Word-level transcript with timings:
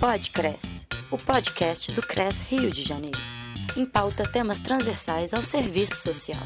Podcres, 0.00 0.86
o 1.10 1.16
podcast 1.16 1.90
do 1.90 2.00
CRES 2.00 2.38
Rio 2.48 2.70
de 2.70 2.84
Janeiro. 2.84 3.18
Em 3.76 3.84
pauta 3.84 4.22
temas 4.30 4.60
transversais 4.60 5.34
ao 5.34 5.42
serviço 5.42 5.96
social. 5.96 6.44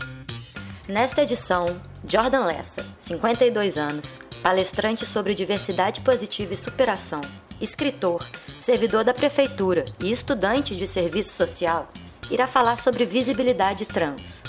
Nesta 0.89 1.21
edição, 1.21 1.67
Jordan 2.03 2.47
Lessa, 2.47 2.83
52 2.99 3.77
anos, 3.77 4.17
palestrante 4.43 5.05
sobre 5.05 5.35
diversidade 5.35 6.01
positiva 6.01 6.55
e 6.55 6.57
superação, 6.57 7.21
escritor, 7.61 8.27
servidor 8.59 9.05
da 9.05 9.13
prefeitura 9.13 9.85
e 10.01 10.11
estudante 10.11 10.75
de 10.75 10.87
serviço 10.87 11.37
social, 11.37 11.91
irá 12.31 12.47
falar 12.47 12.79
sobre 12.79 13.05
visibilidade 13.05 13.85
trans. 13.85 14.43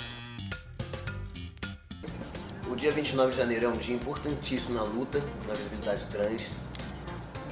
O 2.71 2.75
dia 2.77 2.93
29 2.93 3.31
de 3.31 3.37
janeiro 3.37 3.65
é 3.65 3.69
um 3.69 3.77
dia 3.77 3.95
importantíssimo 3.95 4.75
na 4.75 4.83
luta 4.83 5.21
na 5.45 5.55
visibilidade 5.55 6.07
trans. 6.07 6.51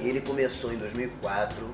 Ele 0.02 0.20
começou 0.20 0.72
em 0.72 0.78
2004, 0.78 1.72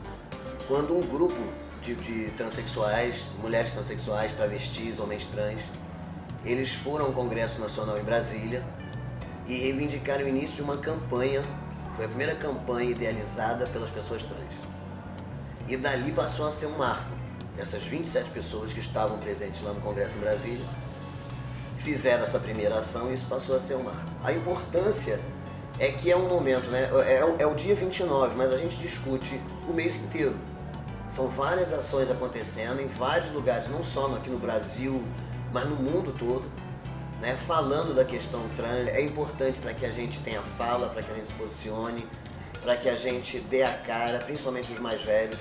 quando 0.67 0.95
um 0.95 1.01
grupo 1.01 1.41
de, 1.81 1.95
de 1.95 2.31
transexuais, 2.37 3.25
mulheres 3.43 3.73
transexuais, 3.73 4.35
travestis, 4.35 5.01
homens 5.01 5.27
trans, 5.27 5.63
eles 6.45 6.75
foram 6.75 7.07
ao 7.07 7.13
Congresso 7.13 7.59
Nacional 7.59 7.99
em 7.99 8.03
Brasília 8.03 8.63
e 9.47 9.57
reivindicaram 9.57 10.27
o 10.27 10.29
início 10.29 10.57
de 10.57 10.63
uma 10.63 10.77
campanha, 10.77 11.43
foi 11.97 12.05
a 12.05 12.09
primeira 12.09 12.35
campanha 12.35 12.91
idealizada 12.91 13.67
pelas 13.67 13.91
pessoas 13.91 14.25
trans. 14.25 14.55
E 15.67 15.77
dali 15.79 16.13
passou 16.13 16.47
a 16.47 16.51
ser 16.51 16.67
um 16.67 16.77
marco. 16.77 17.17
Essas 17.57 17.83
27 17.83 18.31
pessoas 18.31 18.75
que 18.75 18.81
estavam 18.81 19.19
presentes 19.19 19.63
lá 19.63 19.73
no 19.73 19.81
Congresso 19.81 20.17
em 20.19 20.21
Brasília 20.21 20.67
fizeram 21.79 22.25
essa 22.25 22.39
primeira 22.39 22.79
ação 22.79 23.11
e 23.11 23.15
isso 23.15 23.27
passou 23.27 23.57
a 23.57 23.61
ser 23.61 23.75
um 23.75 23.85
marco. 23.85 24.11
A 24.23 24.33
importância 24.33 25.19
é 25.79 25.93
que 25.93 26.11
é 26.11 26.17
um 26.17 26.29
momento, 26.29 26.71
né? 26.71 26.91
É, 27.07 27.43
é 27.43 27.47
o 27.47 27.55
dia 27.55 27.75
29, 27.75 28.37
mas 28.37 28.53
a 28.53 28.57
gente 28.57 28.77
discute 28.77 29.41
o 29.69 29.73
mês 29.73 29.97
inteiro. 29.97 30.37
São 31.09 31.29
várias 31.29 31.73
ações 31.73 32.11
acontecendo 32.11 32.83
em 32.83 32.87
vários 32.87 33.31
lugares, 33.33 33.69
não 33.69 33.83
só 33.85 34.13
aqui 34.15 34.29
no 34.29 34.39
Brasil, 34.39 35.03
mas 35.53 35.65
no 35.65 35.77
mundo 35.77 36.15
todo, 36.19 36.45
né? 37.21 37.35
falando 37.37 37.95
da 37.95 38.05
questão 38.05 38.43
trans. 38.57 38.89
É 38.89 39.01
importante 39.01 39.61
para 39.61 39.73
que 39.73 39.87
a 39.87 39.91
gente 39.91 40.19
tenha 40.21 40.43
fala, 40.43 40.89
para 40.89 41.03
que 41.03 41.11
a 41.13 41.15
gente 41.15 41.29
se 41.29 41.35
posicione, 41.35 42.05
para 42.63 42.77
que 42.77 42.89
a 42.89 42.97
gente 42.97 43.39
dê 43.41 43.63
a 43.63 43.73
cara, 43.73 44.19
principalmente 44.19 44.73
os 44.73 44.81
mais 44.81 45.01
velhos, 45.03 45.41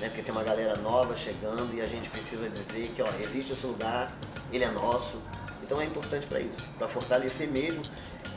né? 0.00 0.08
porque 0.08 0.22
tem 0.22 0.32
uma 0.32 0.44
galera 0.44 0.76
nova 0.76 1.14
chegando 1.16 1.74
e 1.74 1.82
a 1.82 1.86
gente 1.86 2.08
precisa 2.08 2.48
dizer 2.48 2.92
que 2.94 3.02
ó, 3.02 3.08
existe 3.20 3.52
esse 3.52 3.66
lugar, 3.66 4.10
ele 4.52 4.64
é 4.64 4.70
nosso. 4.70 5.18
Então 5.62 5.80
é 5.80 5.84
importante 5.84 6.26
para 6.26 6.40
isso, 6.40 6.62
para 6.78 6.88
fortalecer 6.88 7.48
mesmo 7.48 7.82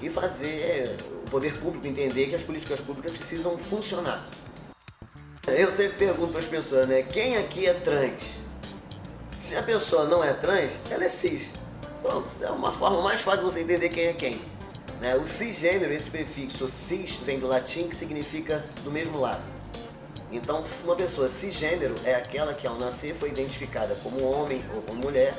e 0.01 0.09
fazer 0.09 0.95
o 1.25 1.29
poder 1.29 1.57
público 1.59 1.88
entender 1.88 2.27
que 2.27 2.35
as 2.35 2.43
políticas 2.43 2.81
públicas 2.81 3.11
precisam 3.11 3.57
funcionar. 3.57 4.23
Eu 5.47 5.71
sempre 5.71 5.97
pergunto 5.97 6.31
para 6.31 6.39
as 6.39 6.47
pessoas, 6.47 6.88
né? 6.88 7.03
Quem 7.03 7.38
aqui 7.38 7.67
é 7.67 7.73
trans? 7.73 8.39
Se 9.35 9.55
a 9.55 9.63
pessoa 9.63 10.05
não 10.05 10.23
é 10.23 10.33
trans, 10.33 10.79
ela 10.89 11.03
é 11.03 11.09
cis. 11.09 11.53
Pronto, 12.01 12.27
é 12.41 12.49
uma 12.49 12.71
forma 12.71 13.01
mais 13.01 13.21
fácil 13.21 13.39
de 13.41 13.45
você 13.45 13.61
entender 13.61 13.89
quem 13.89 14.05
é 14.05 14.13
quem. 14.13 14.41
Né? 14.99 15.16
O 15.16 15.25
cisgênero, 15.25 15.93
esse 15.93 16.09
prefixo 16.09 16.67
cis, 16.67 17.16
vem 17.25 17.39
do 17.39 17.47
latim 17.47 17.88
que 17.88 17.95
significa 17.95 18.63
do 18.83 18.91
mesmo 18.91 19.19
lado. 19.19 19.43
Então, 20.31 20.63
uma 20.83 20.95
pessoa 20.95 21.29
cisgênero 21.29 21.95
é 22.03 22.16
aquela 22.16 22.53
que 22.53 22.66
ao 22.66 22.75
nascer 22.75 23.13
foi 23.13 23.29
identificada 23.29 23.95
como 24.01 24.23
homem 24.23 24.63
ou 24.73 24.81
como 24.81 25.01
mulher 25.01 25.35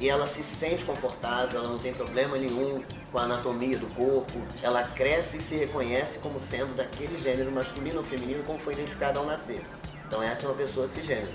e 0.00 0.08
ela 0.08 0.26
se 0.26 0.42
sente 0.42 0.84
confortável, 0.84 1.60
ela 1.60 1.68
não 1.68 1.78
tem 1.78 1.92
problema 1.92 2.38
nenhum 2.38 2.82
com 3.12 3.18
a 3.18 3.22
anatomia 3.24 3.76
do 3.76 3.86
corpo, 3.88 4.32
ela 4.62 4.82
cresce 4.82 5.36
e 5.36 5.42
se 5.42 5.56
reconhece 5.56 6.20
como 6.20 6.40
sendo 6.40 6.74
daquele 6.74 7.18
gênero 7.18 7.52
masculino 7.52 7.98
ou 7.98 8.04
feminino 8.04 8.42
como 8.42 8.58
foi 8.58 8.72
identificada 8.72 9.18
ao 9.18 9.26
nascer. 9.26 9.62
Então 10.06 10.22
essa 10.22 10.46
é 10.46 10.48
uma 10.48 10.56
pessoa 10.56 10.88
cisgênero. 10.88 11.30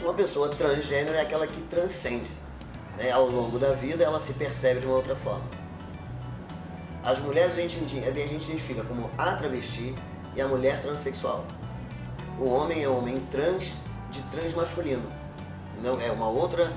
Uma 0.00 0.14
pessoa 0.14 0.48
transgênero 0.50 1.16
é 1.16 1.20
aquela 1.20 1.46
que 1.46 1.60
transcende. 1.62 2.30
Né? 2.96 3.10
Ao 3.10 3.26
longo 3.26 3.58
da 3.58 3.72
vida 3.72 4.04
ela 4.04 4.20
se 4.20 4.34
percebe 4.34 4.80
de 4.80 4.86
uma 4.86 4.94
outra 4.94 5.16
forma. 5.16 5.44
As 7.02 7.18
mulheres 7.18 7.58
a 7.58 7.60
gente, 7.60 7.76
a 7.98 8.10
gente 8.12 8.44
identifica 8.44 8.84
como 8.84 9.10
a 9.18 9.32
travesti 9.32 9.94
e 10.36 10.40
a 10.40 10.46
mulher 10.46 10.80
transexual. 10.80 11.44
O 12.38 12.48
homem 12.48 12.84
é 12.84 12.88
homem 12.88 13.18
trans 13.30 13.78
de 14.10 14.22
transmasculino. 14.24 15.10
Não 15.82 16.00
é 16.00 16.10
uma 16.10 16.28
outra 16.28 16.70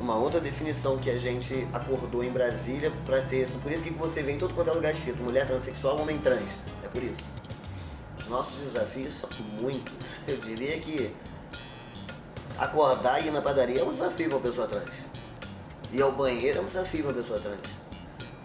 uma 0.00 0.16
outra 0.16 0.40
definição 0.40 0.98
que 0.98 1.10
a 1.10 1.16
gente 1.16 1.66
acordou 1.72 2.22
em 2.22 2.30
Brasília 2.30 2.92
para 3.04 3.20
ser 3.20 3.42
isso. 3.42 3.58
Por 3.58 3.72
isso 3.72 3.82
que 3.82 3.90
você 3.90 4.22
vê 4.22 4.32
em 4.32 4.38
todo 4.38 4.54
quanto 4.54 4.70
é 4.70 4.72
lugar 4.72 4.92
escrito 4.92 5.22
mulher 5.22 5.46
transexual, 5.46 6.00
homem 6.00 6.18
trans. 6.18 6.52
É 6.84 6.88
por 6.88 7.02
isso. 7.02 7.22
Os 8.18 8.26
nossos 8.28 8.60
desafios 8.60 9.16
são 9.16 9.30
muitos. 9.60 9.92
Eu 10.26 10.36
diria 10.36 10.78
que 10.80 11.14
acordar 12.58 13.22
e 13.22 13.28
ir 13.28 13.30
na 13.30 13.40
padaria 13.40 13.80
é 13.80 13.84
um 13.84 13.92
desafio 13.92 14.28
para 14.28 14.38
uma 14.38 14.42
pessoa 14.42 14.66
trans. 14.66 15.08
Ir 15.92 16.02
ao 16.02 16.12
banheiro 16.12 16.58
é 16.58 16.60
um 16.60 16.66
desafio 16.66 17.04
para 17.04 17.12
uma 17.12 17.22
pessoa 17.22 17.40
trans. 17.40 17.60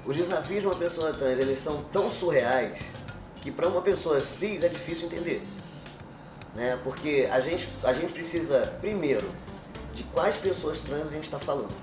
Os 0.05 0.15
desafios 0.15 0.61
de 0.61 0.67
uma 0.67 0.75
pessoa 0.75 1.13
trans, 1.13 1.39
eles 1.39 1.59
são 1.59 1.83
tão 1.83 2.09
surreais 2.09 2.81
que 3.41 3.51
para 3.51 3.67
uma 3.67 3.81
pessoa 3.81 4.19
cis 4.21 4.63
é 4.63 4.69
difícil 4.69 5.07
entender. 5.07 5.41
Né? 6.55 6.79
Porque 6.83 7.27
a 7.31 7.39
gente, 7.39 7.67
a 7.83 7.93
gente 7.93 8.13
precisa, 8.13 8.73
primeiro, 8.79 9.29
de 9.93 10.03
quais 10.03 10.37
pessoas 10.37 10.81
trans 10.81 11.07
a 11.07 11.11
gente 11.11 11.25
está 11.25 11.39
falando. 11.39 11.73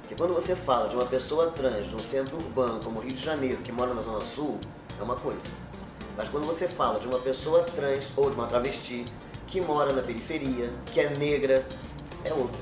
Porque 0.00 0.14
quando 0.16 0.34
você 0.34 0.56
fala 0.56 0.88
de 0.88 0.96
uma 0.96 1.06
pessoa 1.06 1.50
trans 1.52 1.88
de 1.88 1.94
um 1.94 2.02
centro 2.02 2.36
urbano 2.36 2.80
como 2.82 2.98
o 2.98 3.02
Rio 3.02 3.14
de 3.14 3.22
Janeiro, 3.22 3.62
que 3.62 3.70
mora 3.70 3.94
na 3.94 4.02
Zona 4.02 4.24
Sul, 4.26 4.58
é 4.98 5.02
uma 5.02 5.16
coisa. 5.16 5.40
Mas 6.16 6.28
quando 6.28 6.46
você 6.46 6.66
fala 6.66 6.98
de 6.98 7.06
uma 7.06 7.20
pessoa 7.20 7.62
trans 7.62 8.12
ou 8.16 8.28
de 8.28 8.36
uma 8.36 8.46
travesti 8.46 9.04
que 9.46 9.60
mora 9.60 9.92
na 9.92 10.02
periferia, 10.02 10.72
que 10.92 11.00
é 11.00 11.10
negra, 11.10 11.66
é 12.24 12.32
outra. 12.32 12.60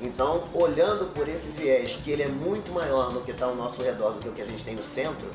Então, 0.00 0.44
olhando 0.52 1.12
por 1.14 1.26
esse 1.26 1.48
viés, 1.48 1.98
que 2.04 2.10
ele 2.10 2.22
é 2.22 2.28
muito 2.28 2.70
maior 2.70 3.12
no 3.12 3.22
que 3.22 3.30
está 3.30 3.46
ao 3.46 3.54
nosso 3.56 3.82
redor 3.82 4.12
do 4.12 4.20
que 4.20 4.28
o 4.28 4.32
que 4.32 4.42
a 4.42 4.46
gente 4.46 4.62
tem 4.62 4.74
no 4.74 4.84
centro, 4.84 5.30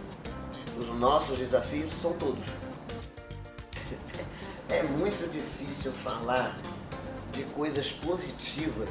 os 0.78 0.88
nossos 1.00 1.40
desafios 1.40 1.92
são 2.00 2.14
todos. 2.14 2.46
É 4.70 4.84
muito 4.84 5.30
difícil 5.30 5.92
falar 5.92 6.58
de 7.32 7.44
coisas 7.44 7.92
positivas 7.92 8.90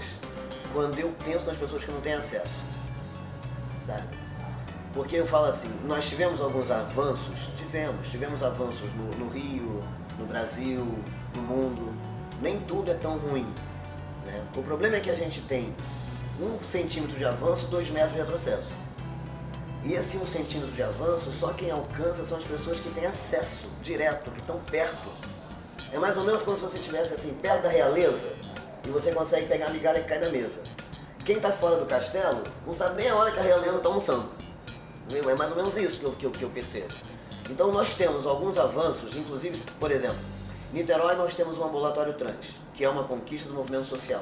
quando 0.72 0.98
eu 0.98 1.12
penso 1.24 1.44
nas 1.46 1.56
pessoas 1.56 1.84
que 1.84 1.90
não 1.90 2.00
têm 2.00 2.14
acesso. 2.14 2.54
Sabe? 3.86 4.06
Porque 4.94 5.16
eu 5.16 5.26
falo 5.26 5.46
assim, 5.46 5.70
nós 5.84 6.08
tivemos 6.08 6.40
alguns 6.40 6.70
avanços, 6.70 7.50
tivemos, 7.56 8.08
tivemos 8.08 8.42
avanços 8.42 8.92
no, 8.94 9.24
no 9.24 9.28
Rio, 9.28 9.82
no 10.18 10.26
Brasil, 10.26 10.86
no 11.34 11.42
mundo. 11.42 11.94
Nem 12.42 12.58
tudo 12.60 12.90
é 12.90 12.94
tão 12.94 13.16
ruim. 13.18 13.46
Né? 14.26 14.42
O 14.56 14.62
problema 14.62 14.96
é 14.96 15.00
que 15.00 15.10
a 15.10 15.14
gente 15.14 15.40
tem 15.42 15.74
um 16.40 16.58
centímetro 16.66 17.16
de 17.16 17.24
avanço, 17.24 17.68
dois 17.68 17.90
metros 17.90 18.14
de 18.14 18.18
retrocesso. 18.18 18.72
E 19.84 19.94
esse 19.94 20.16
um 20.18 20.26
centímetro 20.26 20.72
de 20.72 20.82
avanço, 20.82 21.32
só 21.32 21.52
quem 21.52 21.70
alcança 21.70 22.24
são 22.24 22.36
as 22.36 22.44
pessoas 22.44 22.80
que 22.80 22.90
têm 22.90 23.06
acesso 23.06 23.68
direto, 23.82 24.30
que 24.30 24.40
estão 24.40 24.58
perto 24.60 25.08
é 25.92 25.98
mais 25.98 26.16
ou 26.16 26.24
menos 26.24 26.42
como 26.42 26.56
se 26.56 26.62
você 26.62 26.78
estivesse 26.78 27.14
assim, 27.14 27.34
perto 27.34 27.62
da 27.62 27.68
realeza 27.68 28.34
e 28.86 28.88
você 28.88 29.12
consegue 29.12 29.46
pegar 29.46 29.66
a 29.66 29.70
migalha 29.70 30.00
que 30.00 30.08
cai 30.08 30.18
da 30.18 30.30
mesa. 30.30 30.60
Quem 31.24 31.36
está 31.36 31.50
fora 31.50 31.76
do 31.76 31.86
castelo 31.86 32.42
não 32.66 32.72
sabe 32.72 32.96
nem 32.96 33.10
a 33.10 33.16
hora 33.16 33.30
que 33.30 33.38
a 33.38 33.42
realeza 33.42 33.76
está 33.76 33.88
almoçando. 33.88 34.28
É 35.12 35.34
mais 35.34 35.50
ou 35.50 35.56
menos 35.56 35.76
isso 35.76 35.98
que 35.98 36.04
eu, 36.04 36.12
que, 36.12 36.26
eu, 36.26 36.30
que 36.30 36.42
eu 36.42 36.50
percebo. 36.50 36.94
Então 37.50 37.72
nós 37.72 37.94
temos 37.94 38.26
alguns 38.26 38.56
avanços, 38.56 39.16
inclusive, 39.16 39.60
por 39.78 39.90
exemplo, 39.90 40.20
em 40.72 40.76
Niterói 40.76 41.16
nós 41.16 41.34
temos 41.34 41.58
um 41.58 41.64
ambulatório 41.64 42.12
trans, 42.14 42.62
que 42.74 42.84
é 42.84 42.88
uma 42.88 43.02
conquista 43.02 43.48
do 43.48 43.54
movimento 43.56 43.86
social, 43.86 44.20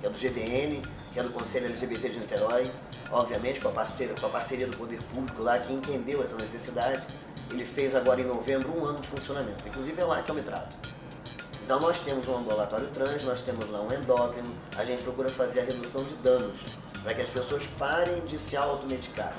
que 0.00 0.06
é 0.06 0.08
do 0.08 0.18
GDN, 0.18 0.82
que 1.12 1.20
é 1.20 1.22
do 1.22 1.28
Conselho 1.30 1.66
LGBT 1.66 2.08
de 2.08 2.18
Niterói, 2.18 2.70
obviamente 3.10 3.60
com 3.60 3.68
a, 3.68 3.72
parceira, 3.72 4.14
com 4.18 4.24
a 4.24 4.30
parceria 4.30 4.66
do 4.66 4.74
poder 4.76 5.02
público 5.02 5.42
lá, 5.42 5.58
que 5.58 5.72
entendeu 5.72 6.22
essa 6.24 6.34
necessidade. 6.36 7.06
Ele 7.50 7.64
fez 7.64 7.94
agora 7.94 8.22
em 8.22 8.24
novembro 8.24 8.72
um 8.74 8.86
ano 8.86 9.00
de 9.00 9.08
funcionamento. 9.08 9.68
Inclusive 9.68 10.00
é 10.00 10.04
lá 10.04 10.22
que 10.22 10.30
eu 10.30 10.34
me 10.34 10.42
trato. 10.42 10.74
Então 11.64 11.78
nós 11.78 12.00
temos 12.00 12.26
um 12.26 12.38
ambulatório 12.38 12.88
trans, 12.88 13.22
nós 13.22 13.40
temos 13.42 13.70
lá 13.70 13.80
um 13.80 13.92
endócrino, 13.92 14.52
a 14.76 14.84
gente 14.84 15.02
procura 15.04 15.28
fazer 15.28 15.60
a 15.60 15.64
redução 15.64 16.02
de 16.02 16.14
danos, 16.14 16.58
para 17.02 17.14
que 17.14 17.22
as 17.22 17.28
pessoas 17.28 17.64
parem 17.78 18.20
de 18.26 18.38
se 18.38 18.56
automedicar, 18.56 19.34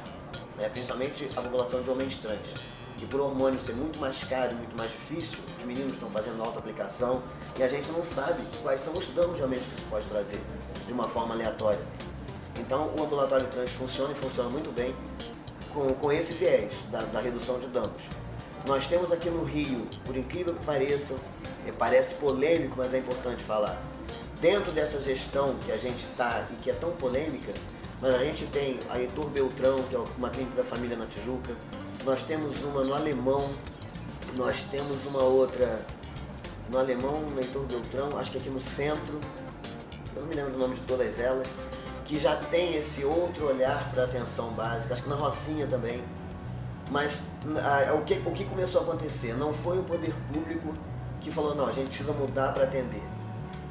né? 0.57 0.69
principalmente 0.69 1.29
a 1.35 1.41
população 1.41 1.81
de 1.81 1.89
homens 1.89 2.17
trans, 2.17 2.53
que 2.97 3.05
por 3.05 3.19
hormônio 3.19 3.59
ser 3.59 3.73
muito 3.73 3.99
mais 3.99 4.23
caro 4.23 4.55
muito 4.55 4.75
mais 4.75 4.91
difícil, 4.91 5.39
os 5.57 5.65
meninos 5.65 5.93
estão 5.93 6.09
fazendo 6.09 6.41
auto-aplicação 6.41 7.21
e 7.57 7.63
a 7.63 7.67
gente 7.67 7.91
não 7.91 8.03
sabe 8.03 8.41
quais 8.61 8.79
são 8.79 8.97
os 8.97 9.07
danos 9.09 9.37
realmente 9.37 9.65
que 9.65 9.75
isso 9.75 9.89
pode 9.89 10.07
trazer, 10.07 10.41
de 10.87 10.93
uma 10.93 11.09
forma 11.09 11.33
aleatória. 11.33 11.81
Então 12.57 12.89
o 12.97 13.03
ambulatório 13.03 13.47
trans 13.47 13.71
funciona 13.71 14.13
e 14.13 14.15
funciona 14.15 14.49
muito 14.49 14.73
bem 14.73 14.95
com, 15.73 15.93
com 15.93 16.11
esse 16.11 16.33
viés 16.35 16.75
da, 16.89 17.01
da 17.01 17.19
redução 17.19 17.59
de 17.59 17.67
danos. 17.67 18.03
Nós 18.65 18.87
temos 18.87 19.11
aqui 19.11 19.29
no 19.29 19.43
Rio, 19.43 19.85
por 20.05 20.15
incrível 20.15 20.53
que 20.53 20.65
pareça, 20.65 21.15
parece 21.71 22.15
polêmico, 22.15 22.75
mas 22.77 22.93
é 22.93 22.97
importante 22.97 23.43
falar. 23.43 23.81
Dentro 24.41 24.71
dessa 24.71 24.99
gestão 24.99 25.55
que 25.65 25.71
a 25.71 25.77
gente 25.77 26.05
está 26.05 26.45
e 26.51 26.55
que 26.55 26.69
é 26.69 26.73
tão 26.73 26.91
polêmica, 26.91 27.53
mas 28.01 28.13
a 28.13 28.23
gente 28.23 28.45
tem 28.47 28.79
a 28.89 28.99
Heitor 28.99 29.29
Beltrão, 29.29 29.77
que 29.83 29.95
é 29.95 29.99
uma 30.17 30.29
clínica 30.29 30.57
da 30.57 30.63
família 30.63 30.97
na 30.97 31.05
Tijuca, 31.05 31.55
nós 32.03 32.23
temos 32.23 32.61
uma 32.63 32.83
no 32.83 32.93
Alemão, 32.93 33.53
nós 34.35 34.63
temos 34.63 35.05
uma 35.05 35.23
outra 35.23 35.85
no 36.69 36.77
Alemão, 36.77 37.21
no 37.21 37.39
Heitor 37.39 37.63
Beltrão, 37.63 38.09
acho 38.17 38.31
que 38.31 38.37
aqui 38.37 38.49
no 38.49 38.59
centro, 38.59 39.21
eu 40.15 40.21
não 40.21 40.27
me 40.27 40.35
lembro 40.35 40.51
do 40.51 40.57
nome 40.57 40.75
de 40.75 40.81
todas 40.81 41.17
elas, 41.17 41.47
que 42.03 42.19
já 42.19 42.35
tem 42.35 42.75
esse 42.75 43.05
outro 43.05 43.47
olhar 43.47 43.89
para 43.93 44.03
atenção 44.03 44.49
básica, 44.49 44.93
acho 44.93 45.03
que 45.03 45.09
na 45.09 45.15
Rocinha 45.15 45.67
também. 45.67 46.03
Mas 46.91 47.23
a, 47.63 47.93
o, 47.93 48.03
que, 48.03 48.21
o 48.25 48.31
que 48.31 48.43
começou 48.43 48.81
a 48.81 48.83
acontecer? 48.83 49.33
Não 49.35 49.53
foi 49.53 49.79
o 49.79 49.83
poder 49.83 50.13
público 50.31 50.73
que 51.23 51.31
falou, 51.31 51.55
não, 51.55 51.67
a 51.67 51.71
gente 51.71 51.87
precisa 51.87 52.11
mudar 52.13 52.53
para 52.53 52.65
atender. 52.65 53.01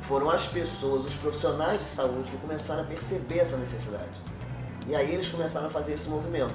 Foram 0.01 0.31
as 0.31 0.47
pessoas, 0.47 1.07
os 1.07 1.15
profissionais 1.15 1.79
de 1.79 1.87
saúde 1.87 2.31
que 2.31 2.37
começaram 2.39 2.83
a 2.83 2.85
perceber 2.85 3.39
essa 3.39 3.57
necessidade. 3.57 4.11
E 4.89 4.95
aí 4.97 5.15
eles 5.15 5.29
começaram 5.29 5.67
a 5.67 5.71
fazer 5.71 5.93
esse 5.93 6.09
movimento. 6.09 6.55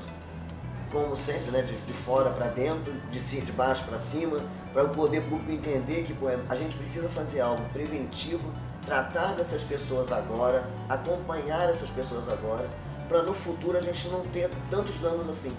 Como 0.91 1.15
sempre, 1.15 1.51
né, 1.51 1.61
de, 1.61 1.75
de 1.77 1.93
fora 1.93 2.29
para 2.31 2.47
dentro, 2.47 2.91
de, 3.09 3.19
de 3.19 3.51
baixo 3.51 3.83
para 3.85 3.99
cima, 3.99 4.41
para 4.73 4.83
o 4.83 4.89
poder 4.89 5.21
público 5.23 5.51
entender 5.51 6.03
que 6.03 6.13
pô, 6.13 6.27
a 6.27 6.55
gente 6.55 6.75
precisa 6.75 7.07
fazer 7.09 7.39
algo 7.41 7.63
preventivo, 7.69 8.51
tratar 8.85 9.33
dessas 9.33 9.61
pessoas 9.61 10.11
agora, 10.11 10.67
acompanhar 10.89 11.69
essas 11.69 11.89
pessoas 11.89 12.27
agora, 12.29 12.69
para 13.07 13.21
no 13.21 13.33
futuro 13.33 13.77
a 13.77 13.81
gente 13.81 14.07
não 14.09 14.21
ter 14.27 14.49
tantos 14.69 14.99
danos 14.99 15.29
assim. 15.29 15.55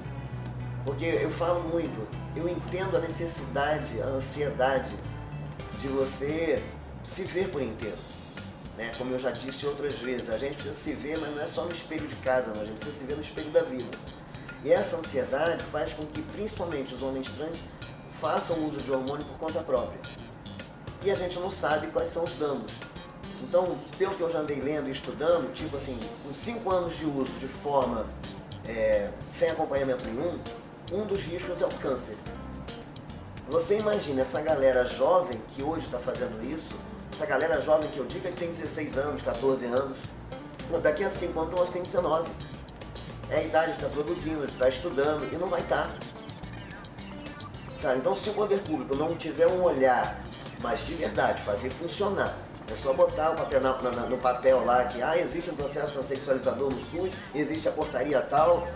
Porque 0.85 1.05
eu 1.05 1.31
falo 1.31 1.61
muito, 1.63 2.07
eu 2.35 2.49
entendo 2.49 2.97
a 2.97 3.01
necessidade, 3.01 4.01
a 4.01 4.07
ansiedade 4.07 4.95
de 5.79 5.89
você 5.89 6.63
se 7.05 7.25
ver 7.25 7.51
por 7.51 7.63
inteiro. 7.63 7.97
Né? 8.77 8.93
Como 8.97 9.13
eu 9.13 9.19
já 9.19 9.31
disse 9.31 9.67
outras 9.67 9.95
vezes, 9.95 10.31
a 10.31 10.39
gente 10.39 10.55
precisa 10.55 10.75
se 10.75 10.93
ver, 10.93 11.19
mas 11.19 11.31
não 11.31 11.41
é 11.41 11.47
só 11.47 11.65
no 11.65 11.73
espelho 11.73 12.07
de 12.07 12.17
casa, 12.17 12.53
não. 12.53 12.63
a 12.63 12.65
gente 12.65 12.77
precisa 12.77 12.97
se 12.97 13.05
ver 13.05 13.15
no 13.15 13.21
espelho 13.21 13.51
da 13.51 13.63
vida. 13.63 13.91
E 14.65 14.71
essa 14.71 14.97
ansiedade 14.97 15.63
faz 15.65 15.93
com 15.93 16.05
que, 16.07 16.21
principalmente, 16.23 16.95
os 16.95 17.03
homens 17.03 17.31
trans 17.31 17.63
façam 18.21 18.65
uso 18.67 18.79
de 18.79 18.91
hormônio 18.91 19.25
por 19.25 19.39
conta 19.39 19.61
própria. 19.61 20.01
E 21.03 21.11
a 21.11 21.15
gente 21.15 21.39
não 21.39 21.51
sabe 21.51 21.89
quais 21.89 22.09
são 22.09 22.25
os 22.25 22.35
danos. 22.35 22.73
Então, 23.43 23.79
pelo 23.97 24.15
que 24.17 24.21
eu 24.21 24.29
já 24.29 24.41
andei 24.41 24.61
lendo 24.61 24.89
e 24.89 24.93
estudando, 24.93 25.53
tipo 25.53 25.77
assim, 25.77 25.99
com 26.25 26.33
5 26.33 26.71
anos 26.71 26.97
de 26.97 27.07
uso 27.07 27.33
de 27.39 27.47
forma 27.47 28.05
é, 28.67 29.11
sem 29.33 29.49
acompanhamento 29.51 30.05
nenhum, 30.05 30.39
um 30.93 31.07
dos 31.07 31.23
riscos 31.23 31.63
é 31.63 31.67
o 31.67 31.75
câncer. 31.75 32.17
Você 33.51 33.79
imagina 33.79 34.21
essa 34.21 34.43
galera 34.43 34.85
jovem 34.85 35.41
que 35.49 35.63
hoje 35.63 35.87
está 35.87 35.99
fazendo 35.99 36.39
isso, 36.45 36.79
essa 37.11 37.25
galera 37.25 37.59
jovem 37.59 37.91
que 37.91 37.99
eu 37.99 38.05
digo 38.05 38.29
é 38.29 38.31
que 38.31 38.37
tem 38.37 38.51
16 38.51 38.99
anos, 38.99 39.23
14 39.23 39.65
anos, 39.65 39.97
daqui 40.83 41.03
a 41.03 41.09
5 41.09 41.41
anos 41.41 41.55
elas 41.55 41.71
têm 41.71 41.83
19. 41.83 42.29
É 43.31 43.37
a 43.37 43.43
idade 43.43 43.67
de 43.69 43.73
estar 43.73 43.89
tá 43.89 43.95
produzindo, 43.95 44.47
de 44.47 44.53
estar 44.53 44.67
tá 44.67 44.69
estudando 44.69 45.33
e 45.33 45.37
não 45.37 45.49
vai 45.49 45.63
estar. 45.63 45.87
Tá. 45.87 45.95
Sabe? 47.81 48.01
Então 48.01 48.15
se 48.15 48.29
o 48.29 48.35
poder 48.35 48.61
público 48.61 48.95
não 48.95 49.17
tiver 49.17 49.47
um 49.47 49.63
olhar, 49.63 50.23
mas 50.61 50.87
de 50.87 50.93
verdade, 50.93 51.41
fazer 51.41 51.71
funcionar, 51.71 52.37
é 52.71 52.77
só 52.77 52.93
botar 52.93 53.31
o 53.31 53.37
papel 53.37 53.63
na, 53.63 53.81
na, 53.81 53.91
no 54.03 54.19
papel 54.19 54.63
lá 54.63 54.85
que 54.85 55.01
ah, 55.01 55.17
existe 55.17 55.51
um 55.51 55.57
processo 55.57 56.03
sexualizador 56.03 56.71
no 56.71 56.81
SUS, 56.83 57.15
existe 57.35 57.67
a 57.67 57.73
portaria 57.73 58.21
tal, 58.21 58.69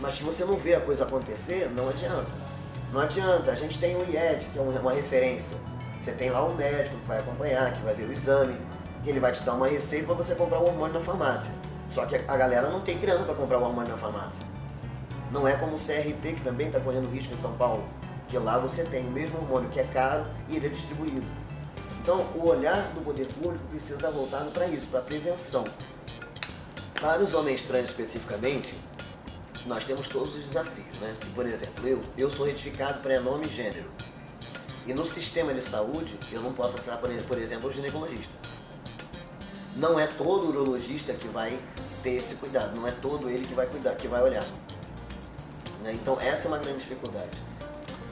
mas 0.00 0.18
que 0.18 0.24
você 0.24 0.44
não 0.44 0.56
vê 0.56 0.74
a 0.74 0.80
coisa 0.80 1.04
acontecer, 1.04 1.70
não 1.70 1.88
adianta. 1.88 2.49
Não 2.92 3.00
adianta, 3.00 3.52
a 3.52 3.54
gente 3.54 3.78
tem 3.78 3.94
o 3.94 4.00
IED, 4.00 4.46
que 4.52 4.58
é 4.58 4.62
uma 4.62 4.92
referência. 4.92 5.56
Você 6.00 6.10
tem 6.10 6.30
lá 6.30 6.44
um 6.44 6.54
médico 6.54 6.96
que 6.96 7.06
vai 7.06 7.20
acompanhar, 7.20 7.72
que 7.72 7.82
vai 7.82 7.94
ver 7.94 8.08
o 8.08 8.12
exame, 8.12 8.56
que 9.04 9.10
ele 9.10 9.20
vai 9.20 9.30
te 9.30 9.42
dar 9.42 9.54
uma 9.54 9.68
receita 9.68 10.06
para 10.06 10.16
você 10.16 10.34
comprar 10.34 10.58
o 10.58 10.66
hormônio 10.66 10.94
na 10.94 11.00
farmácia. 11.00 11.52
Só 11.88 12.04
que 12.06 12.16
a 12.16 12.36
galera 12.36 12.68
não 12.68 12.80
tem 12.80 12.98
grana 12.98 13.24
para 13.24 13.34
comprar 13.34 13.58
o 13.58 13.62
hormônio 13.62 13.90
na 13.90 13.96
farmácia. 13.96 14.44
Não 15.30 15.46
é 15.46 15.56
como 15.56 15.76
o 15.76 15.78
CRT, 15.78 16.34
que 16.34 16.40
também 16.42 16.66
está 16.66 16.80
correndo 16.80 17.08
risco 17.12 17.32
em 17.32 17.36
São 17.36 17.52
Paulo, 17.52 17.84
que 18.28 18.36
lá 18.38 18.58
você 18.58 18.82
tem 18.84 19.06
o 19.06 19.10
mesmo 19.10 19.38
hormônio 19.38 19.70
que 19.70 19.78
é 19.78 19.84
caro 19.84 20.24
e 20.48 20.56
ele 20.56 20.66
é 20.66 20.70
distribuído. 20.70 21.26
Então, 22.02 22.26
o 22.34 22.48
olhar 22.48 22.90
do 22.94 23.02
poder 23.02 23.26
público 23.26 23.64
precisa 23.68 23.96
estar 23.96 24.10
voltado 24.10 24.50
para 24.50 24.66
isso, 24.66 24.88
para 24.88 25.00
prevenção. 25.00 25.64
Para 27.00 27.22
os 27.22 27.34
homens 27.34 27.62
trans 27.64 27.90
especificamente, 27.90 28.76
nós 29.66 29.84
temos 29.84 30.08
todos 30.08 30.34
os 30.34 30.42
desafios, 30.44 30.98
né? 31.00 31.14
Por 31.34 31.46
exemplo, 31.46 31.86
eu, 31.86 32.02
eu 32.16 32.30
sou 32.30 32.46
retificado 32.46 33.00
para 33.00 33.20
nome 33.20 33.46
e 33.46 33.48
gênero. 33.48 33.90
E 34.86 34.94
no 34.94 35.06
sistema 35.06 35.52
de 35.52 35.62
saúde, 35.62 36.18
eu 36.32 36.40
não 36.40 36.52
posso 36.52 36.76
acessar, 36.76 36.98
por 36.98 37.38
exemplo, 37.38 37.68
o 37.68 37.72
ginecologista. 37.72 38.34
Não 39.76 40.00
é 40.00 40.06
todo 40.06 40.48
urologista 40.48 41.12
que 41.12 41.28
vai 41.28 41.58
ter 42.02 42.12
esse 42.12 42.34
cuidado, 42.36 42.74
não 42.74 42.86
é 42.86 42.90
todo 42.90 43.28
ele 43.28 43.46
que 43.46 43.54
vai 43.54 43.66
cuidar, 43.66 43.94
que 43.94 44.08
vai 44.08 44.22
olhar. 44.22 44.44
Né? 45.82 45.92
Então 45.92 46.18
essa 46.20 46.46
é 46.46 46.48
uma 46.48 46.58
grande 46.58 46.78
dificuldade. 46.78 47.38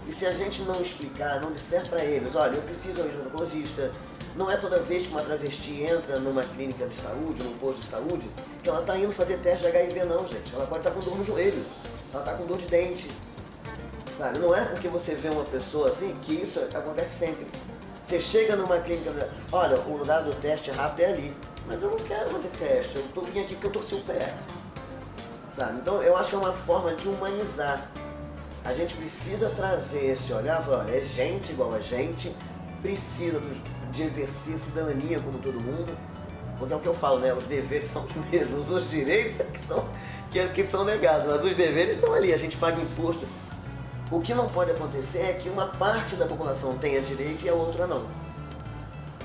E 0.06 0.12
se 0.12 0.24
a 0.24 0.32
gente 0.32 0.62
não 0.62 0.80
explicar, 0.80 1.40
não 1.40 1.52
disser 1.52 1.86
para 1.86 2.04
eles, 2.04 2.34
olha, 2.34 2.56
eu 2.56 2.62
preciso 2.62 2.94
de 2.94 3.00
um 3.02 3.10
ginecologista, 3.10 3.92
não 4.38 4.48
é 4.48 4.56
toda 4.56 4.78
vez 4.78 5.04
que 5.04 5.12
uma 5.12 5.22
travesti 5.22 5.82
entra 5.82 6.20
numa 6.20 6.44
clínica 6.44 6.86
de 6.86 6.94
saúde, 6.94 7.42
num 7.42 7.58
posto 7.58 7.80
de 7.80 7.86
saúde, 7.86 8.30
que 8.62 8.68
ela 8.68 8.80
está 8.80 8.96
indo 8.96 9.10
fazer 9.12 9.36
teste 9.38 9.62
de 9.62 9.76
HIV, 9.76 10.04
não, 10.04 10.24
gente. 10.24 10.54
Ela 10.54 10.64
pode 10.64 10.78
estar 10.78 10.90
tá 10.90 10.96
com 10.96 11.04
dor 11.04 11.18
no 11.18 11.24
joelho, 11.24 11.64
ela 12.12 12.22
está 12.22 12.34
com 12.34 12.46
dor 12.46 12.56
de 12.56 12.66
dente. 12.66 13.10
Sabe? 14.16 14.38
Não 14.38 14.54
é 14.54 14.64
porque 14.64 14.86
você 14.86 15.16
vê 15.16 15.28
uma 15.28 15.44
pessoa 15.44 15.88
assim 15.88 16.16
que 16.22 16.34
isso 16.34 16.60
acontece 16.72 17.18
sempre. 17.18 17.46
Você 18.04 18.20
chega 18.20 18.54
numa 18.54 18.78
clínica, 18.78 19.28
olha, 19.50 19.76
o 19.80 19.96
lugar 19.96 20.22
do 20.22 20.32
teste 20.40 20.70
rápido 20.70 21.00
é 21.00 21.06
ali. 21.06 21.36
Mas 21.66 21.82
eu 21.82 21.90
não 21.90 21.98
quero 21.98 22.30
fazer 22.30 22.48
teste, 22.50 22.96
eu 22.96 23.02
tô 23.12 23.22
vindo 23.22 23.40
aqui 23.40 23.54
porque 23.54 23.66
eu 23.66 23.72
torci 23.72 23.96
o 23.96 24.00
pé. 24.02 24.34
Sabe? 25.54 25.78
Então 25.80 26.00
eu 26.00 26.16
acho 26.16 26.30
que 26.30 26.36
é 26.36 26.38
uma 26.38 26.52
forma 26.52 26.94
de 26.94 27.08
humanizar. 27.08 27.90
A 28.64 28.72
gente 28.72 28.94
precisa 28.94 29.50
trazer 29.50 30.12
esse 30.12 30.32
olhar, 30.32 30.64
olha, 30.68 30.92
é 30.92 31.00
gente 31.00 31.52
igual 31.52 31.74
a 31.74 31.80
gente, 31.80 32.32
precisa 32.80 33.40
dos, 33.40 33.58
de 33.90 34.02
exercer 34.02 34.58
cidadania 34.58 35.20
como 35.20 35.38
todo 35.38 35.60
mundo, 35.60 35.96
porque 36.58 36.72
é 36.72 36.76
o 36.76 36.80
que 36.80 36.86
eu 36.88 36.94
falo, 36.94 37.20
né? 37.20 37.32
Os 37.32 37.46
deveres 37.46 37.90
são 37.90 38.04
os 38.04 38.14
mesmos, 38.30 38.70
os 38.70 38.90
direitos 38.90 39.40
é 39.40 39.44
que 39.44 39.60
são, 39.60 39.88
que, 40.30 40.46
que 40.48 40.66
são 40.66 40.84
negados, 40.84 41.26
mas 41.26 41.44
os 41.44 41.56
deveres 41.56 41.96
estão 41.96 42.12
ali, 42.14 42.32
a 42.32 42.36
gente 42.36 42.56
paga 42.56 42.80
imposto. 42.80 43.26
O 44.10 44.20
que 44.20 44.34
não 44.34 44.48
pode 44.48 44.70
acontecer 44.70 45.20
é 45.20 45.32
que 45.34 45.48
uma 45.48 45.66
parte 45.66 46.16
da 46.16 46.26
população 46.26 46.76
tenha 46.78 47.00
direito 47.00 47.44
e 47.44 47.48
a 47.48 47.54
outra 47.54 47.86
não. 47.86 48.06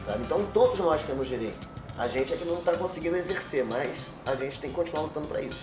Sabe? 0.05 0.23
Então 0.23 0.45
todos 0.53 0.79
nós 0.79 1.03
temos 1.03 1.27
direito. 1.27 1.67
A 1.97 2.07
gente 2.07 2.33
é 2.33 2.37
que 2.37 2.43
não 2.43 2.59
está 2.59 2.73
conseguindo 2.73 3.15
exercer, 3.15 3.63
mas 3.63 4.09
a 4.25 4.35
gente 4.35 4.59
tem 4.59 4.69
que 4.69 4.75
continuar 4.75 5.03
lutando 5.03 5.27
para 5.27 5.41
isso. 5.41 5.59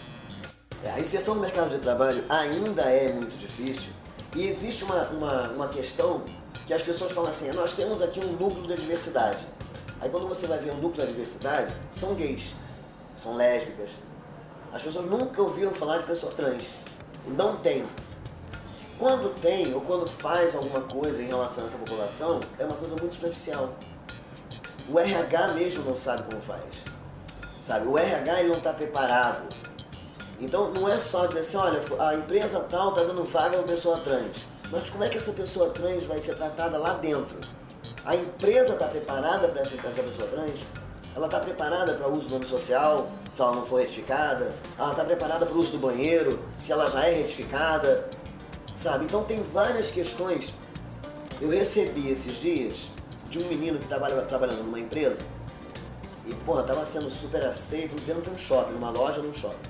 É, 0.83 0.93
a 0.93 1.01
inserção 1.01 1.35
no 1.35 1.41
mercado 1.41 1.69
de 1.69 1.79
trabalho 1.79 2.25
ainda 2.29 2.83
é 2.83 3.13
muito 3.13 3.37
difícil 3.37 3.91
e 4.35 4.47
existe 4.49 4.85
uma, 4.85 5.03
uma, 5.09 5.49
uma 5.49 5.69
questão 5.69 6.25
que 6.71 6.75
as 6.75 6.83
pessoas 6.85 7.11
falam 7.11 7.31
assim, 7.31 7.51
nós 7.51 7.73
temos 7.73 8.01
aqui 8.01 8.21
um 8.21 8.31
núcleo 8.35 8.65
da 8.69 8.77
diversidade. 8.77 9.45
Aí 10.01 10.09
quando 10.09 10.29
você 10.29 10.47
vai 10.47 10.57
ver 10.61 10.71
o 10.71 10.75
um 10.75 10.77
núcleo 10.77 11.05
da 11.05 11.11
diversidade, 11.11 11.75
são 11.91 12.15
gays, 12.15 12.53
são 13.17 13.35
lésbicas. 13.35 13.95
As 14.73 14.81
pessoas 14.81 15.11
nunca 15.11 15.43
ouviram 15.43 15.73
falar 15.73 15.99
de 15.99 16.05
pessoa 16.05 16.31
trans. 16.31 16.75
Não 17.27 17.57
tem. 17.57 17.85
Quando 19.01 19.35
tem, 19.41 19.75
ou 19.75 19.81
quando 19.81 20.09
faz 20.09 20.55
alguma 20.55 20.83
coisa 20.83 21.21
em 21.21 21.27
relação 21.27 21.65
a 21.65 21.67
essa 21.67 21.77
população, 21.77 22.39
é 22.57 22.65
uma 22.65 22.77
coisa 22.77 22.95
muito 22.95 23.17
superficial. 23.17 23.75
O 24.89 24.97
RH 24.97 25.49
mesmo 25.55 25.83
não 25.83 25.97
sabe 25.97 26.23
como 26.23 26.41
faz. 26.41 26.85
Sabe? 27.67 27.89
O 27.89 27.99
RH 27.99 28.39
ele 28.39 28.49
não 28.51 28.59
está 28.59 28.73
preparado. 28.73 29.43
Então 30.39 30.71
não 30.71 30.89
é 30.89 31.01
só 31.01 31.27
dizer 31.27 31.41
assim, 31.41 31.57
olha, 31.57 31.83
a 31.99 32.15
empresa 32.15 32.61
tal 32.71 32.91
está 32.91 33.03
dando 33.03 33.25
vaga 33.25 33.57
para 33.57 33.67
pessoa 33.67 33.99
trans. 33.99 34.47
Mas 34.71 34.89
como 34.89 35.03
é 35.03 35.09
que 35.09 35.19
essa 35.19 35.33
pessoa 35.33 35.71
trans 35.71 36.05
vai 36.05 36.21
ser 36.21 36.37
tratada 36.37 36.79
lá 36.79 36.95
dentro? 36.95 37.37
A 38.05 38.15
empresa 38.15 38.75
está 38.75 38.87
preparada 38.87 39.49
para 39.49 39.63
essa, 39.63 39.75
essa 39.77 40.03
pessoa 40.03 40.29
trans? 40.29 40.61
Ela 41.15 41.27
está 41.27 41.41
preparada 41.41 41.95
para 41.95 42.09
o 42.09 42.13
uso 42.13 42.29
do 42.29 42.35
nome 42.35 42.47
social, 42.47 43.11
se 43.33 43.43
ela 43.43 43.57
não 43.57 43.67
for 43.67 43.81
retificada? 43.81 44.53
Ela 44.79 44.93
está 44.93 45.05
preparada 45.05 45.45
para 45.45 45.55
o 45.55 45.59
uso 45.59 45.73
do 45.73 45.79
banheiro, 45.79 46.39
se 46.57 46.71
ela 46.71 46.89
já 46.89 47.05
é 47.05 47.17
retificada? 47.17 48.09
Sabe? 48.77 49.07
Então 49.07 49.25
tem 49.25 49.43
várias 49.43 49.91
questões. 49.91 50.55
Eu 51.41 51.49
recebi 51.49 52.09
esses 52.09 52.41
dias 52.41 52.91
de 53.29 53.41
um 53.41 53.49
menino 53.49 53.79
que 53.79 53.85
estava 53.85 54.09
trabalhando 54.23 54.63
numa 54.63 54.79
empresa 54.79 55.21
e, 56.27 56.35
porra, 56.35 56.61
estava 56.61 56.87
sendo 56.87 57.11
super 57.11 57.45
aceito 57.45 58.01
dentro 58.07 58.23
de 58.23 58.31
um 58.31 58.39
shopping, 58.39 58.75
numa 58.75 58.91
loja 58.91 59.21
num 59.21 59.33
shopping. 59.33 59.69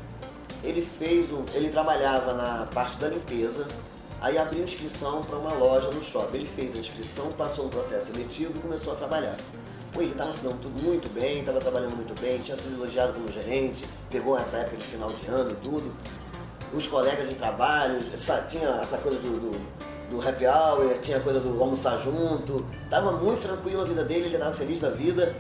Ele 0.63 0.83
fez 0.83 1.33
um. 1.33 1.45
Ele 1.55 1.71
trabalhava 1.71 2.35
na 2.35 2.67
parte 2.67 2.99
da 2.99 3.09
limpeza 3.09 3.67
Aí 4.21 4.37
abriu 4.37 4.63
inscrição 4.63 5.23
para 5.23 5.37
uma 5.37 5.55
loja 5.55 5.91
no 5.91 6.03
shopping. 6.03 6.39
Ele 6.39 6.47
fez 6.47 6.75
a 6.75 6.79
inscrição, 6.79 7.33
passou 7.33 7.65
no 7.65 7.71
processo 7.71 8.07
seletivo 8.07 8.53
e 8.57 8.61
começou 8.61 8.93
a 8.93 8.97
trabalhar. 8.97 9.37
Ele 9.95 10.13
estava 10.13 10.33
se 10.35 10.41
dando 10.41 10.61
tudo 10.61 10.81
muito 10.83 11.09
bem, 11.13 11.41
estava 11.41 11.59
trabalhando 11.59 11.97
muito 11.97 12.19
bem, 12.21 12.39
tinha 12.39 12.57
sido 12.57 12.75
elogiado 12.75 13.15
como 13.15 13.31
gerente, 13.31 13.85
pegou 14.09 14.39
essa 14.39 14.59
época 14.59 14.77
de 14.77 14.85
final 14.85 15.11
de 15.11 15.27
ano 15.27 15.51
e 15.51 15.55
tudo. 15.57 15.93
Os 16.73 16.87
colegas 16.87 17.29
de 17.29 17.35
trabalho, 17.35 17.99
tinha 18.49 18.69
essa 18.81 18.99
coisa 18.99 19.19
do, 19.19 19.41
do, 19.41 20.11
do 20.11 20.29
happy 20.29 20.47
hour, 20.47 20.99
tinha 21.03 21.17
a 21.17 21.21
coisa 21.21 21.41
do 21.41 21.61
almoçar 21.61 21.99
junto. 21.99 22.65
Tava 22.89 23.13
muito 23.13 23.43
tranquilo 23.43 23.83
a 23.83 23.85
vida 23.85 24.05
dele, 24.05 24.27
ele 24.27 24.37
estava 24.37 24.55
feliz 24.55 24.81
da 24.81 24.91
vida. 24.91 25.35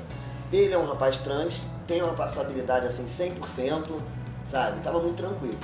Ele 0.53 0.73
é 0.73 0.79
um 0.79 0.87
rapaz 0.87 1.19
trans, 1.19 1.61
tem 1.87 2.03
uma 2.03 2.15
passabilidade 2.15 2.87
assim 2.87 3.05
100%, 3.05 4.01
sabe? 4.43 4.83
Tava 4.83 4.99
muito 4.99 5.17
tranquilo. 5.17 5.59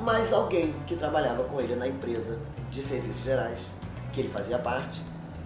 Mas 0.00 0.32
alguém 0.32 0.74
que 0.86 0.96
trabalhava 0.96 1.44
com 1.44 1.60
ele 1.60 1.74
na 1.74 1.88
empresa 1.88 2.38
de 2.70 2.82
serviços 2.82 3.22
gerais, 3.22 3.60
que 4.12 4.20
ele 4.20 4.28
fazia 4.28 4.58
parte, 4.58 5.02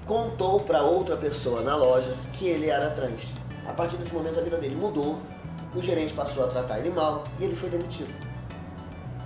contou 0.07 0.61
para 0.61 0.83
outra 0.83 1.17
pessoa 1.17 1.63
na 1.63 1.77
loja 1.77 2.17
que 2.33 2.47
ele 2.47 2.69
era 2.69 2.91
trans. 2.91 3.33
A 3.67 3.73
partir 3.73 3.97
desse 3.97 4.13
momento 4.13 4.39
a 4.41 4.43
vida 4.43 4.57
dele 4.57 4.75
mudou, 4.75 5.21
o 5.75 5.81
gerente 5.81 6.13
passou 6.13 6.45
a 6.45 6.49
tratar 6.49 6.81
ele 6.81 6.91
mal 6.91 7.25
e 7.39 7.45
ele 7.45 7.55
foi 7.55 7.71
demitido. 7.71 8.13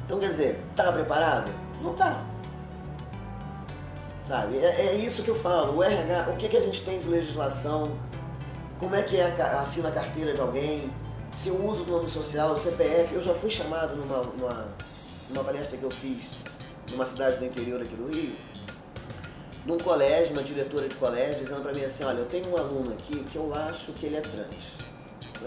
Então 0.04 0.18
quer 0.18 0.28
dizer, 0.28 0.62
tá 0.76 0.92
preparado? 0.92 1.50
Não 1.82 1.94
tá. 1.94 2.22
Sabe? 4.26 4.58
É, 4.58 4.86
é 4.86 4.94
isso 4.96 5.22
que 5.22 5.28
eu 5.28 5.34
falo. 5.34 5.76
O 5.76 5.82
RH, 5.82 6.30
o 6.30 6.36
que, 6.36 6.48
que 6.48 6.56
a 6.56 6.60
gente 6.60 6.82
tem 6.82 6.98
de 6.98 7.08
legislação? 7.08 7.92
Como 8.78 8.94
é 8.94 9.02
que 9.02 9.16
é 9.16 9.24
a, 9.24 9.60
assina 9.60 9.88
a 9.88 9.92
carteira 9.92 10.34
de 10.34 10.40
alguém? 10.40 10.90
Se 11.34 11.48
eu 11.48 11.66
uso 11.66 11.82
o 11.82 11.86
nome 11.86 12.08
social, 12.08 12.52
o 12.52 12.58
CPF, 12.58 13.14
eu 13.14 13.22
já 13.22 13.34
fui 13.34 13.50
chamado 13.50 13.96
numa, 13.96 14.18
numa, 14.22 14.68
numa 15.34 15.44
palestra 15.44 15.76
que 15.76 15.84
eu 15.84 15.90
fiz 15.90 16.32
numa 16.90 17.04
cidade 17.04 17.38
do 17.38 17.44
interior 17.44 17.82
aqui 17.82 17.94
do 17.96 18.06
Rio, 18.06 18.36
num 19.66 19.78
colégio, 19.78 20.32
uma 20.32 20.42
diretora 20.42 20.88
de 20.88 20.96
colégio, 20.96 21.36
dizendo 21.36 21.62
para 21.62 21.72
mim 21.72 21.84
assim, 21.84 22.04
olha, 22.04 22.18
eu 22.18 22.26
tenho 22.26 22.48
um 22.48 22.56
aluno 22.56 22.92
aqui 22.92 23.24
que 23.24 23.36
eu 23.36 23.52
acho 23.52 23.92
que 23.94 24.06
ele 24.06 24.16
é 24.16 24.20
trans. 24.20 24.74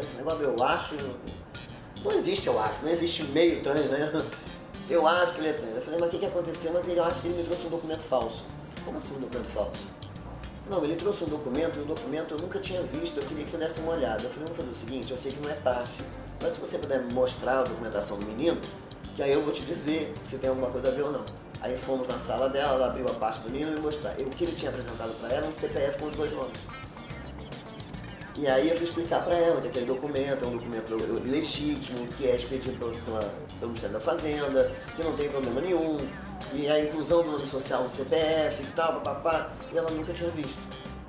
Esse 0.04 0.18
negócio 0.18 0.44
eu 0.44 0.62
acho, 0.64 0.96
não 2.04 2.12
existe 2.12 2.48
eu 2.48 2.60
acho, 2.60 2.84
não 2.84 2.90
existe 2.90 3.24
meio 3.26 3.62
trans, 3.62 3.90
né? 3.90 4.12
Eu 4.90 5.06
acho 5.06 5.34
que 5.34 5.42
ele 5.42 5.50
é 5.50 5.54
trans. 5.54 5.76
Eu 5.76 5.82
falei, 5.82 6.00
mas 6.00 6.08
o 6.08 6.12
que, 6.12 6.20
que 6.20 6.26
aconteceu? 6.26 6.72
Mas 6.72 6.88
ele 6.88 6.98
acha 6.98 7.20
que 7.20 7.28
ele 7.28 7.36
me 7.36 7.44
trouxe 7.44 7.68
um 7.68 7.70
documento 7.70 8.04
falso. 8.04 8.46
Como 8.86 8.98
assim 8.98 9.14
um 9.18 9.20
documento 9.20 9.48
falso? 9.50 9.86
Não, 10.70 10.82
ele 10.82 10.96
trouxe 10.96 11.26
um 11.26 11.28
documento, 11.28 11.82
o 11.82 11.84
documento 11.84 12.36
eu 12.36 12.38
nunca 12.38 12.58
tinha 12.58 12.82
visto, 12.84 13.18
eu 13.18 13.24
queria 13.26 13.44
que 13.44 13.52
você 13.52 13.58
desse 13.58 13.82
uma 13.82 13.92
olhada. 13.92 14.24
Eu 14.24 14.30
falei, 14.30 14.46
vamos 14.46 14.56
fazer 14.58 14.70
o 14.70 14.76
seguinte, 14.76 15.12
eu 15.12 15.18
sei 15.18 15.34
que 15.34 15.42
não 15.42 15.50
é 15.50 15.56
praxe, 15.56 16.04
mas 16.42 16.54
se 16.54 16.62
você 16.62 16.78
puder 16.78 17.04
mostrar 17.12 17.60
a 17.60 17.64
documentação 17.64 18.18
do 18.18 18.26
menino, 18.26 18.62
que 19.18 19.24
aí 19.24 19.34
eu 19.34 19.42
vou 19.44 19.52
te 19.52 19.64
dizer 19.64 20.14
se 20.24 20.38
tem 20.38 20.48
alguma 20.48 20.70
coisa 20.70 20.90
a 20.90 20.92
ver 20.92 21.02
ou 21.02 21.12
não. 21.12 21.26
Aí 21.60 21.76
fomos 21.76 22.08
na 22.08 22.20
sala 22.20 22.50
dela, 22.50 22.76
ela 22.76 22.86
abriu 22.86 23.08
a 23.08 23.14
parte 23.16 23.40
do 23.40 23.50
menino 23.50 23.72
e 23.72 23.74
me 23.74 23.82
mostrar. 23.82 24.12
o 24.12 24.30
que 24.30 24.44
ele 24.44 24.56
tinha 24.56 24.70
apresentado 24.70 25.12
para 25.20 25.34
ela 25.34 25.48
um 25.48 25.54
CPF 25.54 25.98
com 25.98 26.06
os 26.06 26.14
dois 26.14 26.32
nomes. 26.32 26.60
E 28.38 28.48
aí 28.48 28.70
eu 28.70 28.76
fui 28.76 28.86
explicar 28.86 29.26
para 29.26 29.34
ela 29.34 29.60
que 29.60 29.70
aquele 29.70 29.88
documento 29.88 30.46
é 30.46 30.48
um 30.48 30.52
documento 30.52 30.96
legítimo, 31.26 32.06
que 32.10 32.28
é 32.28 32.36
expedido 32.36 32.78
pela, 32.78 32.94
pelo 33.60 33.72
Ministério 33.72 33.96
da 33.96 34.00
Fazenda, 34.00 34.72
que 34.96 35.04
não 35.04 35.14
tem 35.14 35.28
problema 35.28 35.62
nenhum, 35.62 35.98
e 36.54 36.70
a 36.70 36.80
inclusão 36.80 37.24
do 37.24 37.32
nome 37.32 37.48
social 37.48 37.86
no 37.86 37.90
CPF 37.90 38.62
e 38.62 38.68
tal, 38.76 39.02
papapá, 39.02 39.50
e 39.74 39.78
ela 39.80 39.90
nunca 39.90 40.14
tinha 40.14 40.30
visto. 40.30 40.62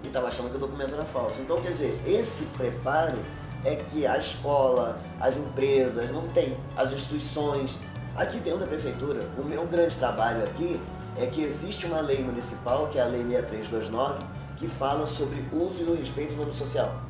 E 0.03 0.07
estava 0.07 0.29
achando 0.29 0.49
que 0.49 0.57
o 0.57 0.61
documento 0.61 0.95
era 0.95 1.05
falso. 1.05 1.43
Então, 1.43 1.61
quer 1.61 1.69
dizer, 1.69 2.01
esse 2.07 2.47
preparo 2.57 3.19
é 3.65 3.77
que 3.77 4.07
a 4.07 4.17
escola, 4.17 4.99
as 5.21 5.37
empresas 5.37 6.11
não 6.11 6.27
têm, 6.29 6.57
as 6.77 6.93
instituições. 6.93 7.79
Aqui 8.19 8.41
dentro 8.41 8.59
da 8.59 8.67
prefeitura, 8.67 9.23
o 9.39 9.45
meu 9.45 9.65
grande 9.65 9.95
trabalho 9.95 10.43
aqui 10.43 10.81
é 11.17 11.27
que 11.27 11.41
existe 11.41 11.87
uma 11.87 12.01
lei 12.01 12.21
municipal, 12.21 12.89
que 12.89 12.99
é 12.99 13.03
a 13.03 13.05
Lei 13.05 13.23
6329, 13.23 14.25
que 14.57 14.67
fala 14.67 15.07
sobre 15.07 15.45
uso 15.53 15.83
e 15.83 15.85
o 15.85 15.95
respeito 15.95 16.35
do 16.35 16.41
nome 16.41 16.53
social. 16.53 17.01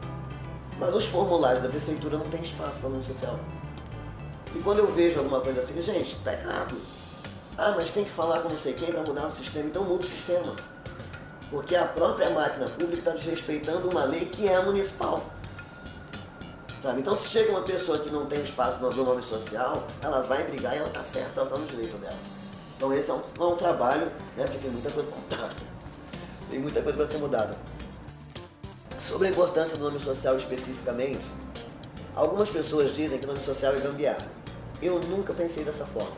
Mas 0.78 0.94
os 0.94 1.06
formulários 1.06 1.62
da 1.62 1.70
prefeitura 1.70 2.18
não 2.18 2.26
tem 2.26 2.42
espaço 2.42 2.78
para 2.78 2.90
nome 2.90 3.02
social. 3.02 3.40
E 4.54 4.58
quando 4.58 4.80
eu 4.80 4.92
vejo 4.92 5.18
alguma 5.18 5.40
coisa 5.40 5.60
assim, 5.60 5.80
gente, 5.80 6.14
tá 6.16 6.30
errado. 6.30 6.76
Ah, 7.56 7.72
mas 7.74 7.90
tem 7.90 8.04
que 8.04 8.10
falar 8.10 8.40
com 8.40 8.50
não 8.50 8.58
sei 8.58 8.74
quem 8.74 8.92
para 8.92 9.00
mudar 9.00 9.28
o 9.28 9.30
sistema, 9.30 9.66
então 9.66 9.84
muda 9.84 10.04
o 10.04 10.06
sistema. 10.06 10.54
Porque 11.50 11.74
a 11.74 11.86
própria 11.86 12.28
máquina 12.28 12.68
pública 12.68 12.98
está 12.98 13.10
desrespeitando 13.12 13.88
uma 13.88 14.04
lei 14.04 14.26
que 14.26 14.46
é 14.46 14.62
municipal. 14.62 15.24
Sabe? 16.80 17.00
Então 17.00 17.16
se 17.16 17.28
chega 17.28 17.50
uma 17.50 17.62
pessoa 17.62 17.98
que 17.98 18.08
não 18.10 18.26
tem 18.26 18.40
espaço 18.40 18.80
no 18.80 19.04
nome 19.04 19.22
social, 19.22 19.86
ela 20.00 20.20
vai 20.22 20.44
brigar 20.44 20.74
e 20.74 20.78
ela 20.78 20.88
está 20.88 21.02
certa, 21.02 21.40
ela 21.40 21.44
está 21.44 21.58
no 21.58 21.66
direito 21.66 21.98
dela. 21.98 22.18
Então 22.76 22.92
esse 22.92 23.10
é 23.10 23.14
um, 23.14 23.22
é 23.38 23.44
um 23.44 23.56
trabalho, 23.56 24.06
né? 24.36 24.44
Porque 24.44 24.58
tem 24.58 24.70
muita 24.70 24.90
coisa 24.90 25.08
para 25.10 25.18
mudar. 25.18 25.54
Tem 26.48 26.58
muita 26.60 26.82
coisa 26.82 26.96
para 26.96 27.06
ser 27.06 27.18
mudada. 27.18 27.56
Sobre 28.98 29.28
a 29.28 29.30
importância 29.30 29.76
do 29.76 29.84
nome 29.84 29.98
social 29.98 30.36
especificamente, 30.36 31.26
algumas 32.14 32.50
pessoas 32.50 32.92
dizem 32.92 33.18
que 33.18 33.24
o 33.24 33.28
nome 33.28 33.42
social 33.42 33.72
é 33.74 33.80
gambiarra. 33.80 34.28
Eu 34.80 35.00
nunca 35.00 35.34
pensei 35.34 35.64
dessa 35.64 35.84
forma. 35.84 36.16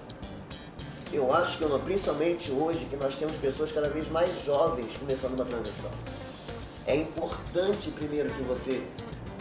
Eu 1.12 1.32
acho 1.32 1.58
que, 1.58 1.64
principalmente 1.80 2.52
hoje, 2.52 2.84
que 2.84 2.96
nós 2.96 3.16
temos 3.16 3.36
pessoas 3.36 3.72
cada 3.72 3.88
vez 3.88 4.08
mais 4.08 4.44
jovens 4.44 4.96
começando 4.96 5.34
uma 5.34 5.44
transição. 5.44 5.90
É 6.86 6.94
importante, 6.94 7.90
primeiro, 7.90 8.30
que 8.30 8.42
você 8.42 8.86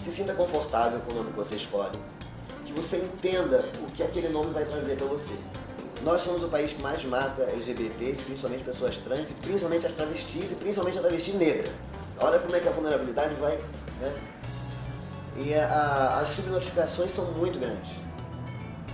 se 0.01 0.11
sinta 0.11 0.33
confortável 0.33 0.99
com 1.01 1.11
o 1.11 1.15
nome 1.15 1.31
que 1.31 1.37
você 1.37 1.55
escolhe, 1.55 1.97
que 2.65 2.73
você 2.73 2.97
entenda 2.97 3.67
o 3.81 3.91
que 3.91 4.03
aquele 4.03 4.29
nome 4.29 4.53
vai 4.53 4.65
trazer 4.65 4.95
para 4.95 5.07
você. 5.07 5.33
Nós 6.03 6.21
somos 6.21 6.43
o 6.43 6.47
país 6.47 6.71
que 6.71 6.81
mais 6.81 7.03
mata 7.03 7.41
LGBTs, 7.43 8.21
principalmente 8.21 8.63
pessoas 8.63 8.99
trans, 8.99 9.31
e 9.31 9.33
principalmente 9.33 9.85
as 9.85 9.93
travestis, 9.93 10.51
e 10.51 10.55
principalmente 10.55 10.97
a 10.97 11.01
travesti 11.01 11.33
negra. 11.33 11.69
Olha 12.19 12.39
como 12.39 12.55
é 12.55 12.59
que 12.59 12.67
a 12.67 12.71
vulnerabilidade 12.71 13.35
vai. 13.35 13.57
Né? 13.99 14.15
E 15.37 15.53
a, 15.53 16.19
as 16.21 16.29
subnotificações 16.29 17.11
são 17.11 17.25
muito 17.33 17.59
grandes. 17.59 17.91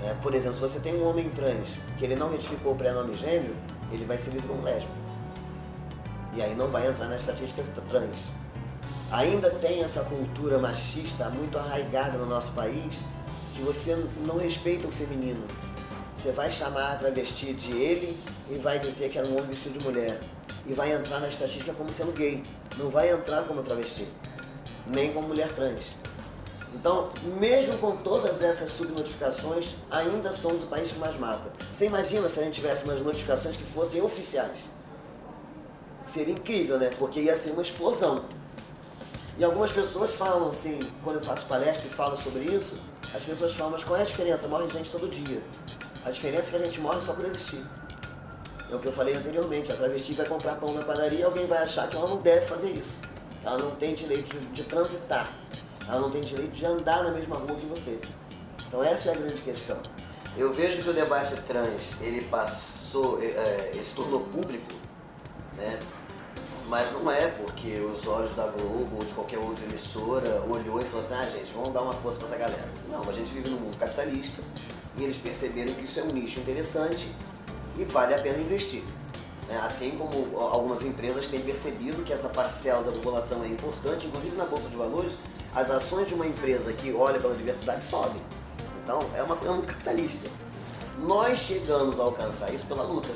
Né? 0.01 0.17
Por 0.21 0.33
exemplo, 0.33 0.55
se 0.55 0.61
você 0.61 0.79
tem 0.79 0.95
um 0.95 1.07
homem 1.07 1.29
trans 1.29 1.79
que 1.97 2.05
ele 2.05 2.15
não 2.15 2.31
retificou 2.31 2.73
o 2.73 2.75
prenome 2.75 3.15
gênero, 3.15 3.55
ele 3.91 4.05
vai 4.05 4.17
ser 4.17 4.31
lido 4.31 4.47
como 4.47 4.63
lésbico. 4.63 4.93
E 6.35 6.41
aí 6.41 6.55
não 6.55 6.67
vai 6.69 6.87
entrar 6.87 7.07
nas 7.07 7.21
estatísticas 7.21 7.67
trans. 7.87 8.29
Ainda 9.11 9.49
tem 9.49 9.83
essa 9.83 10.01
cultura 10.01 10.57
machista 10.57 11.29
muito 11.29 11.57
arraigada 11.57 12.17
no 12.17 12.25
nosso 12.25 12.51
país 12.53 13.01
que 13.53 13.61
você 13.61 13.95
não 14.25 14.37
respeita 14.37 14.87
o 14.87 14.91
feminino. 14.91 15.45
Você 16.15 16.31
vai 16.31 16.51
chamar 16.51 16.93
a 16.93 16.95
travesti 16.95 17.53
de 17.53 17.71
ele 17.71 18.19
e 18.49 18.57
vai 18.57 18.79
dizer 18.79 19.09
que 19.09 19.17
era 19.17 19.27
um 19.27 19.33
homem 19.33 19.47
vestido 19.47 19.79
de 19.79 19.85
mulher. 19.85 20.19
E 20.65 20.73
vai 20.73 20.91
entrar 20.91 21.19
na 21.19 21.27
estatística 21.27 21.73
como 21.73 21.93
sendo 21.93 22.11
gay 22.11 22.43
não 22.77 22.89
vai 22.89 23.09
entrar 23.11 23.43
como 23.43 23.61
travesti, 23.61 24.07
nem 24.87 25.13
como 25.13 25.27
mulher 25.27 25.51
trans. 25.53 25.95
Então, 26.73 27.09
mesmo 27.39 27.77
com 27.77 27.95
todas 27.95 28.41
essas 28.41 28.69
subnotificações, 28.71 29.75
ainda 29.89 30.33
somos 30.33 30.63
o 30.63 30.65
país 30.65 30.91
que 30.91 30.99
mais 30.99 31.17
mata. 31.17 31.49
Você 31.71 31.85
imagina 31.85 32.27
se 32.27 32.39
a 32.39 32.43
gente 32.43 32.55
tivesse 32.55 32.83
umas 32.83 33.01
notificações 33.01 33.55
que 33.55 33.63
fossem 33.63 34.01
oficiais? 34.01 34.67
Seria 36.05 36.33
incrível, 36.33 36.77
né? 36.77 36.91
Porque 36.99 37.21
ia 37.21 37.37
ser 37.37 37.51
uma 37.51 37.61
explosão. 37.61 38.25
E 39.37 39.43
algumas 39.43 39.71
pessoas 39.71 40.13
falam 40.13 40.47
assim, 40.47 40.79
quando 41.03 41.17
eu 41.17 41.21
faço 41.21 41.45
palestra 41.45 41.87
e 41.87 41.89
falo 41.89 42.15
sobre 42.15 42.43
isso, 42.43 42.75
as 43.13 43.23
pessoas 43.23 43.53
falam, 43.53 43.73
mas 43.73 43.83
qual 43.83 43.99
é 43.99 44.01
a 44.01 44.05
diferença? 44.05 44.47
Morre 44.47 44.67
gente 44.69 44.89
todo 44.89 45.09
dia. 45.09 45.41
A 46.05 46.11
diferença 46.11 46.47
é 46.47 46.49
que 46.51 46.55
a 46.55 46.65
gente 46.65 46.79
morre 46.79 47.01
só 47.01 47.13
por 47.13 47.25
existir. 47.25 47.61
É 48.71 48.75
o 48.75 48.79
que 48.79 48.87
eu 48.87 48.93
falei 48.93 49.15
anteriormente, 49.15 49.71
a 49.71 49.75
travesti 49.75 50.13
vai 50.13 50.25
comprar 50.25 50.55
pão 50.55 50.73
na 50.73 50.81
padaria 50.81 51.19
e 51.19 51.23
alguém 51.23 51.45
vai 51.45 51.59
achar 51.59 51.87
que 51.89 51.97
ela 51.97 52.07
não 52.07 52.17
deve 52.17 52.45
fazer 52.45 52.71
isso. 52.71 52.97
Ela 53.43 53.57
não 53.57 53.71
tem 53.71 53.93
direito 53.93 54.29
de, 54.37 54.45
de 54.47 54.63
transitar. 54.63 55.29
Ela 55.87 55.99
não 55.99 56.09
tem 56.09 56.21
direito 56.21 56.51
de 56.51 56.65
andar 56.65 57.03
na 57.03 57.11
mesma 57.11 57.35
rua 57.35 57.55
que 57.55 57.65
você. 57.65 57.99
Então 58.67 58.81
essa 58.81 59.09
é 59.09 59.13
a 59.13 59.17
grande 59.17 59.41
questão. 59.41 59.77
Eu 60.37 60.53
vejo 60.53 60.81
que 60.81 60.89
o 60.89 60.93
debate 60.93 61.35
trans, 61.41 61.95
ele 62.01 62.21
passou, 62.21 63.21
é, 63.21 63.71
ele 63.73 63.83
se 63.83 63.93
tornou 63.93 64.21
público, 64.21 64.73
né? 65.55 65.79
Mas 66.67 66.91
não 66.91 67.09
é 67.11 67.27
porque 67.27 67.77
os 67.79 68.07
olhos 68.07 68.35
da 68.35 68.47
Globo 68.47 68.97
ou 68.97 69.05
de 69.05 69.13
qualquer 69.13 69.37
outra 69.37 69.63
emissora 69.65 70.41
olhou 70.49 70.81
e 70.81 70.85
falou 70.85 71.05
assim, 71.05 71.13
ah 71.13 71.29
gente, 71.29 71.53
vamos 71.53 71.73
dar 71.73 71.81
uma 71.81 71.93
força 71.93 72.17
para 72.17 72.29
essa 72.29 72.37
galera. 72.37 72.69
Não, 72.89 73.07
a 73.07 73.13
gente 73.13 73.31
vive 73.31 73.49
num 73.49 73.59
mundo 73.59 73.77
capitalista 73.77 74.41
e 74.97 75.03
eles 75.03 75.17
perceberam 75.17 75.73
que 75.73 75.85
isso 75.85 75.99
é 75.99 76.03
um 76.03 76.11
nicho 76.11 76.39
interessante 76.39 77.07
e 77.77 77.83
vale 77.83 78.15
a 78.15 78.19
pena 78.19 78.39
investir. 78.39 78.83
Né? 79.47 79.59
Assim 79.63 79.91
como 79.91 80.39
algumas 80.39 80.81
empresas 80.81 81.27
têm 81.27 81.41
percebido 81.41 82.03
que 82.03 82.11
essa 82.11 82.29
parcela 82.29 82.83
da 82.83 82.91
população 82.91 83.43
é 83.43 83.47
importante, 83.47 84.07
inclusive 84.07 84.35
na 84.35 84.45
Bolsa 84.45 84.67
de 84.69 84.75
Valores, 84.75 85.13
as 85.53 85.69
ações 85.69 86.07
de 86.07 86.15
uma 86.15 86.25
empresa 86.25 86.73
que 86.73 86.91
olha 86.93 87.19
pela 87.19 87.35
diversidade 87.35 87.83
sobem. 87.83 88.21
Então, 88.83 89.03
é, 89.15 89.21
uma, 89.21 89.37
é 89.45 89.51
um 89.51 89.61
capitalista. 89.61 90.29
Nós 90.99 91.39
chegamos 91.39 91.99
a 91.99 92.03
alcançar 92.03 92.53
isso 92.53 92.65
pela 92.65 92.83
luta. 92.83 93.09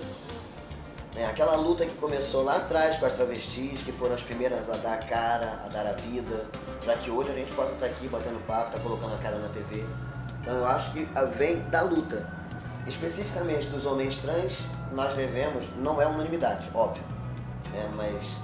É, 1.19 1.25
aquela 1.25 1.57
luta 1.57 1.85
que 1.85 1.97
começou 1.97 2.45
lá 2.45 2.55
atrás 2.55 2.95
com 2.95 3.05
as 3.05 3.13
travestis, 3.13 3.83
que 3.83 3.91
foram 3.91 4.15
as 4.15 4.23
primeiras 4.23 4.69
a 4.69 4.77
dar 4.77 4.93
a 4.93 4.97
cara, 5.03 5.59
a 5.65 5.67
dar 5.67 5.85
a 5.85 5.91
vida, 5.91 6.45
para 6.81 6.95
que 6.95 7.11
hoje 7.11 7.29
a 7.29 7.33
gente 7.33 7.51
possa 7.51 7.73
estar 7.73 7.87
aqui 7.87 8.07
batendo 8.07 8.39
papo, 8.47 8.71
tá 8.71 8.79
colocando 8.79 9.15
a 9.15 9.17
cara 9.17 9.37
na 9.37 9.49
TV. 9.49 9.83
Então 10.41 10.53
eu 10.55 10.65
acho 10.65 10.93
que 10.93 11.05
vem 11.35 11.59
da 11.63 11.81
luta. 11.81 12.25
Especificamente 12.87 13.67
dos 13.67 13.85
homens 13.85 14.19
trans, 14.19 14.67
nós 14.93 15.13
devemos, 15.13 15.75
não 15.75 16.01
é 16.01 16.07
unanimidade, 16.07 16.69
óbvio, 16.73 17.03
né? 17.73 17.91
mas 17.97 18.37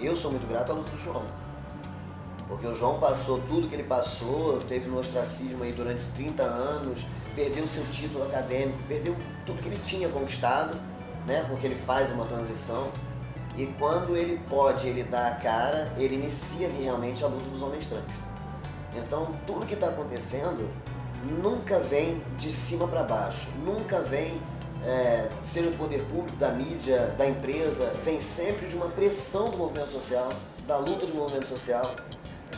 eu 0.00 0.16
sou 0.16 0.32
muito 0.32 0.48
grato 0.48 0.72
à 0.72 0.74
luta 0.74 0.90
do 0.90 0.98
João. 0.98 1.22
Porque 2.48 2.66
o 2.66 2.74
João 2.74 2.98
passou 2.98 3.40
tudo 3.42 3.68
que 3.68 3.76
ele 3.76 3.84
passou, 3.84 4.58
teve 4.62 4.88
no 4.88 4.98
ostracismo 4.98 5.62
aí 5.62 5.70
durante 5.70 6.04
30 6.16 6.42
anos, 6.42 7.06
perdeu 7.36 7.68
seu 7.68 7.86
título 7.92 8.24
acadêmico, 8.24 8.76
perdeu 8.88 9.14
tudo 9.46 9.62
que 9.62 9.68
ele 9.68 9.78
tinha 9.78 10.08
conquistado, 10.08 10.76
né? 11.28 11.44
Porque 11.48 11.66
ele 11.66 11.76
faz 11.76 12.10
uma 12.10 12.24
transição. 12.24 12.88
E 13.56 13.66
quando 13.78 14.16
ele 14.16 14.40
pode, 14.48 14.88
ele 14.88 15.04
dá 15.04 15.28
a 15.28 15.34
cara, 15.36 15.92
ele 15.96 16.14
inicia 16.14 16.66
ali 16.66 16.82
realmente 16.82 17.22
a 17.22 17.28
luta 17.28 17.48
dos 17.50 17.62
homens 17.62 17.86
trans. 17.86 18.04
Então, 18.96 19.34
tudo 19.46 19.66
que 19.66 19.74
está 19.74 19.88
acontecendo 19.88 20.68
nunca 21.42 21.78
vem 21.78 22.22
de 22.36 22.50
cima 22.50 22.88
para 22.88 23.02
baixo, 23.02 23.48
nunca 23.64 24.00
vem 24.00 24.40
é, 24.84 25.28
seja 25.44 25.70
do 25.70 25.76
poder 25.76 26.04
público, 26.04 26.36
da 26.36 26.50
mídia, 26.50 27.14
da 27.18 27.26
empresa, 27.28 27.92
vem 28.04 28.20
sempre 28.20 28.68
de 28.68 28.76
uma 28.76 28.86
pressão 28.86 29.50
do 29.50 29.58
movimento 29.58 29.90
social, 29.90 30.32
da 30.66 30.78
luta 30.78 31.06
do 31.06 31.14
movimento 31.14 31.48
social, 31.48 31.94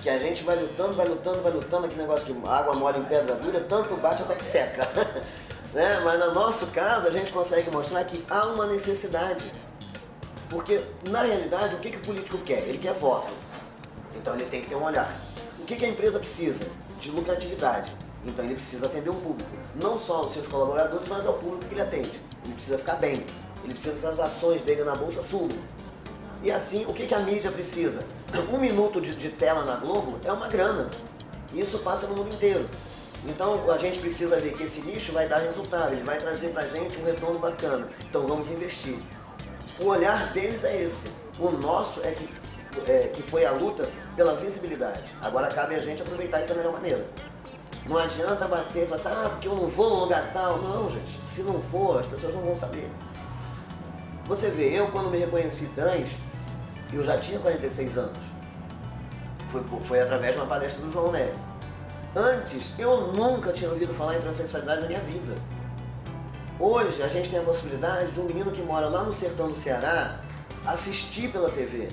que 0.02 0.08
a 0.08 0.18
gente 0.18 0.42
vai 0.44 0.56
lutando, 0.56 0.94
vai 0.94 1.08
lutando, 1.08 1.42
vai 1.42 1.52
lutando, 1.52 1.86
aquele 1.86 2.02
negócio 2.02 2.26
que 2.26 2.46
água 2.46 2.74
mora 2.74 2.98
em 2.98 3.04
pedra 3.04 3.36
dura, 3.36 3.60
tanto 3.60 3.96
bate 3.96 4.22
até 4.22 4.34
que 4.34 4.44
seca. 4.44 4.86
né? 5.72 6.00
Mas 6.04 6.18
no 6.20 6.34
nosso 6.34 6.66
caso, 6.68 7.06
a 7.06 7.10
gente 7.10 7.32
consegue 7.32 7.70
mostrar 7.70 8.04
que 8.04 8.24
há 8.28 8.46
uma 8.46 8.66
necessidade. 8.66 9.50
Porque, 10.48 10.82
na 11.08 11.22
realidade, 11.22 11.76
o 11.76 11.78
que, 11.78 11.90
que 11.90 11.98
o 11.98 12.00
político 12.00 12.38
quer? 12.38 12.66
Ele 12.66 12.78
quer 12.78 12.92
voto. 12.92 13.30
Então 14.16 14.34
ele 14.34 14.44
tem 14.44 14.62
que 14.62 14.68
ter 14.68 14.74
um 14.74 14.82
olhar. 14.82 15.16
O 15.60 15.64
que, 15.64 15.76
que 15.76 15.84
a 15.84 15.88
empresa 15.88 16.18
precisa? 16.18 16.66
De 16.98 17.10
lucratividade. 17.10 17.94
Então 18.24 18.44
ele 18.44 18.54
precisa 18.54 18.86
atender 18.86 19.10
um 19.10 19.20
público. 19.20 19.50
Não 19.76 19.98
só 19.98 20.24
os 20.24 20.32
seus 20.32 20.48
colaboradores, 20.48 21.06
mas 21.08 21.24
ao 21.24 21.34
público 21.34 21.66
que 21.66 21.74
ele 21.74 21.82
atende. 21.82 22.20
Ele 22.44 22.54
precisa 22.54 22.78
ficar 22.78 22.96
bem. 22.96 23.24
Ele 23.62 23.72
precisa 23.72 23.98
que 23.98 24.06
as 24.06 24.18
ações 24.18 24.62
dele 24.62 24.82
na 24.82 24.94
bolsa 24.94 25.22
subam. 25.22 25.56
E 26.42 26.50
assim, 26.50 26.84
o 26.86 26.92
que, 26.92 27.06
que 27.06 27.14
a 27.14 27.20
mídia 27.20 27.50
precisa? 27.52 28.02
Um 28.52 28.58
minuto 28.58 29.00
de, 29.00 29.14
de 29.14 29.28
tela 29.28 29.64
na 29.64 29.76
Globo 29.76 30.18
é 30.24 30.32
uma 30.32 30.48
grana. 30.48 30.90
Isso 31.52 31.78
passa 31.80 32.06
no 32.06 32.16
mundo 32.16 32.32
inteiro. 32.32 32.68
Então 33.26 33.70
a 33.70 33.76
gente 33.76 33.98
precisa 33.98 34.40
ver 34.40 34.54
que 34.54 34.62
esse 34.62 34.80
nicho 34.82 35.12
vai 35.12 35.28
dar 35.28 35.38
resultado, 35.38 35.92
ele 35.92 36.02
vai 36.02 36.18
trazer 36.18 36.48
pra 36.48 36.66
gente 36.66 36.98
um 36.98 37.04
retorno 37.04 37.38
bacana. 37.38 37.88
Então 38.08 38.26
vamos 38.26 38.48
investir. 38.48 38.98
O 39.78 39.86
olhar 39.86 40.32
deles 40.32 40.64
é 40.64 40.82
esse. 40.82 41.10
O 41.38 41.50
nosso 41.50 42.00
é 42.02 42.12
que, 42.12 42.28
é, 42.86 43.08
que 43.08 43.22
foi 43.22 43.44
a 43.44 43.52
luta 43.52 43.90
pela 44.16 44.36
visibilidade. 44.36 45.14
Agora 45.20 45.48
cabe 45.48 45.74
a 45.74 45.78
gente 45.78 46.02
aproveitar 46.02 46.40
isso 46.40 46.50
da 46.50 46.54
melhor 46.54 46.72
maneira. 46.72 47.06
Não 47.86 47.96
adianta 47.96 48.46
bater 48.46 48.84
e 48.84 48.86
falar 48.86 49.00
assim, 49.00 49.08
ah, 49.08 49.28
porque 49.30 49.48
eu 49.48 49.54
não 49.54 49.66
vou 49.66 49.90
num 49.90 50.00
lugar 50.00 50.32
tal. 50.32 50.58
Não, 50.58 50.88
gente. 50.90 51.20
Se 51.26 51.42
não 51.42 51.60
for, 51.62 51.98
as 51.98 52.06
pessoas 52.06 52.34
não 52.34 52.42
vão 52.42 52.58
saber. 52.58 52.90
Você 54.26 54.48
vê, 54.50 54.78
eu 54.78 54.88
quando 54.88 55.10
me 55.10 55.18
reconheci 55.18 55.66
trans, 55.74 56.10
eu 56.92 57.04
já 57.04 57.18
tinha 57.18 57.38
46 57.40 57.98
anos. 57.98 58.24
Foi, 59.48 59.64
foi 59.82 60.00
através 60.00 60.34
de 60.34 60.40
uma 60.40 60.46
palestra 60.46 60.84
do 60.84 60.90
João 60.90 61.10
Nery. 61.10 61.49
Antes, 62.14 62.72
eu 62.76 63.12
nunca 63.12 63.52
tinha 63.52 63.70
ouvido 63.70 63.94
falar 63.94 64.16
em 64.16 64.20
transexualidade 64.20 64.80
na 64.80 64.88
minha 64.88 65.00
vida. 65.00 65.32
Hoje, 66.58 67.02
a 67.02 67.08
gente 67.08 67.30
tem 67.30 67.38
a 67.38 67.42
possibilidade 67.42 68.10
de 68.10 68.20
um 68.20 68.24
menino 68.24 68.50
que 68.50 68.60
mora 68.62 68.88
lá 68.88 69.04
no 69.04 69.12
sertão 69.12 69.48
do 69.48 69.54
Ceará 69.54 70.20
assistir 70.66 71.30
pela 71.30 71.50
TV. 71.50 71.88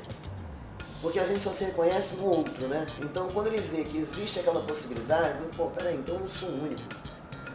Porque 1.03 1.19
a 1.19 1.25
gente 1.25 1.39
só 1.39 1.51
se 1.51 1.65
reconhece 1.65 2.15
no 2.15 2.25
outro, 2.25 2.67
né? 2.67 2.87
Então, 2.99 3.27
quando 3.31 3.47
ele 3.47 3.61
vê 3.61 3.83
que 3.83 3.99
existe 3.99 4.39
aquela 4.39 4.61
possibilidade, 4.61 5.37
ele, 5.37 5.51
pô, 5.55 5.67
peraí, 5.67 5.95
então 5.95 6.15
eu 6.15 6.21
não 6.21 6.27
sou 6.27 6.49
único. 6.49 6.81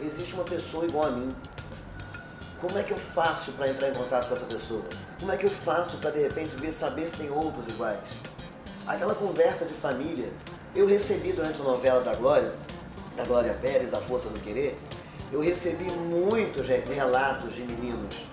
Existe 0.00 0.34
uma 0.34 0.44
pessoa 0.44 0.84
igual 0.84 1.06
a 1.06 1.10
mim. 1.10 1.34
Como 2.60 2.78
é 2.78 2.84
que 2.84 2.92
eu 2.92 2.98
faço 2.98 3.50
para 3.52 3.68
entrar 3.68 3.88
em 3.88 3.94
contato 3.94 4.28
com 4.28 4.34
essa 4.34 4.46
pessoa? 4.46 4.84
Como 5.18 5.32
é 5.32 5.36
que 5.36 5.46
eu 5.46 5.50
faço 5.50 5.96
para 5.96 6.12
de 6.12 6.20
repente 6.20 6.72
saber 6.72 7.08
se 7.08 7.16
tem 7.16 7.28
outros 7.28 7.66
iguais? 7.66 7.98
Aquela 8.86 9.16
conversa 9.16 9.64
de 9.64 9.74
família, 9.74 10.32
eu 10.74 10.86
recebi 10.86 11.32
durante 11.32 11.60
a 11.60 11.64
novela 11.64 12.00
da 12.00 12.14
Glória, 12.14 12.52
da 13.16 13.24
Glória 13.24 13.54
Pérez, 13.54 13.92
A 13.92 13.98
Força 13.98 14.28
do 14.28 14.40
Querer, 14.40 14.76
eu 15.30 15.40
recebi 15.40 15.84
muitos 15.84 16.66
relatos 16.68 17.54
de 17.54 17.62
meninos 17.62 18.24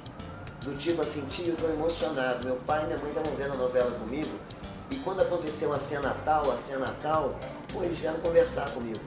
do 0.62 0.76
tipo 0.76 1.02
assim, 1.02 1.22
tio, 1.30 1.50
eu 1.50 1.56
tô 1.56 1.68
emocionado, 1.68 2.46
meu 2.46 2.58
pai 2.58 2.84
e 2.84 2.86
minha 2.88 2.98
mãe 2.98 3.10
estavam 3.10 3.34
vendo 3.36 3.54
a 3.54 3.58
novela 3.58 3.92
comigo 3.92 4.32
e 4.92 4.96
quando 4.98 5.22
aconteceu 5.22 5.74
a 5.74 5.80
cena 5.80 6.16
tal, 6.26 6.52
a 6.52 6.58
cena 6.58 6.96
tal, 7.02 7.36
pô, 7.72 7.84
eles 7.84 8.00
vieram 8.00 8.20
conversar 8.20 8.70
comigo. 8.72 9.00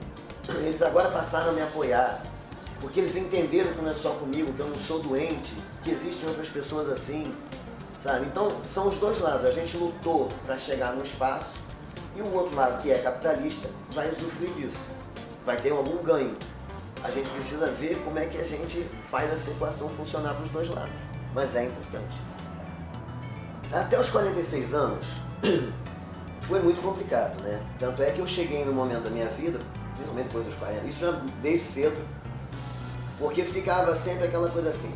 Eles 0.63 0.81
agora 0.81 1.09
passaram 1.09 1.49
a 1.49 1.53
me 1.53 1.61
apoiar. 1.61 2.21
Porque 2.79 2.99
eles 2.99 3.15
entenderam 3.15 3.71
que 3.71 3.81
não 3.81 3.89
é 3.89 3.93
só 3.93 4.09
comigo, 4.11 4.51
que 4.51 4.59
eu 4.59 4.67
não 4.67 4.75
sou 4.75 4.99
doente, 4.99 5.55
que 5.81 5.89
existem 5.89 6.27
outras 6.27 6.49
pessoas 6.49 6.89
assim, 6.89 7.33
sabe? 7.97 8.25
Então, 8.25 8.51
são 8.67 8.89
os 8.89 8.97
dois 8.97 9.19
lados. 9.19 9.45
A 9.45 9.51
gente 9.51 9.77
lutou 9.77 10.29
para 10.45 10.57
chegar 10.57 10.93
no 10.93 11.01
espaço 11.01 11.59
e 12.15 12.21
o 12.21 12.33
outro 12.33 12.55
lado, 12.55 12.81
que 12.81 12.91
é 12.91 12.99
capitalista, 12.99 13.69
vai 13.91 14.09
usufruir 14.09 14.51
disso. 14.53 14.87
Vai 15.45 15.57
ter 15.57 15.71
algum 15.71 16.03
ganho. 16.03 16.35
A 17.03 17.09
gente 17.09 17.29
precisa 17.31 17.67
ver 17.71 18.01
como 18.03 18.19
é 18.19 18.25
que 18.25 18.37
a 18.37 18.43
gente 18.43 18.87
faz 19.09 19.31
essa 19.31 19.51
equação 19.51 19.89
funcionar 19.89 20.33
para 20.35 20.43
os 20.43 20.49
dois 20.51 20.69
lados. 20.69 21.01
Mas 21.33 21.55
é 21.55 21.65
importante. 21.65 22.21
Até 23.71 23.99
os 23.99 24.09
46 24.09 24.73
anos, 24.73 25.05
foi 26.41 26.61
muito 26.61 26.81
complicado, 26.81 27.41
né? 27.41 27.61
Tanto 27.79 28.01
é 28.03 28.11
que 28.11 28.19
eu 28.19 28.27
cheguei 28.27 28.63
no 28.63 28.71
momento 28.71 29.03
da 29.03 29.09
minha 29.09 29.27
vida, 29.29 29.59
principalmente 29.95 30.25
depois 30.25 30.45
dos 30.45 30.55
40, 30.55 30.85
isso 30.85 30.99
já 30.99 31.11
desde 31.41 31.63
cedo, 31.63 32.05
porque 33.17 33.43
ficava 33.43 33.95
sempre 33.95 34.25
aquela 34.25 34.49
coisa 34.49 34.69
assim. 34.69 34.93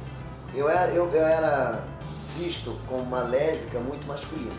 Eu 0.53 0.69
era, 0.69 0.91
eu, 0.91 1.11
eu 1.11 1.25
era 1.25 1.83
visto 2.37 2.77
como 2.87 3.01
uma 3.01 3.21
lésbica 3.21 3.79
muito 3.79 4.05
masculina. 4.07 4.55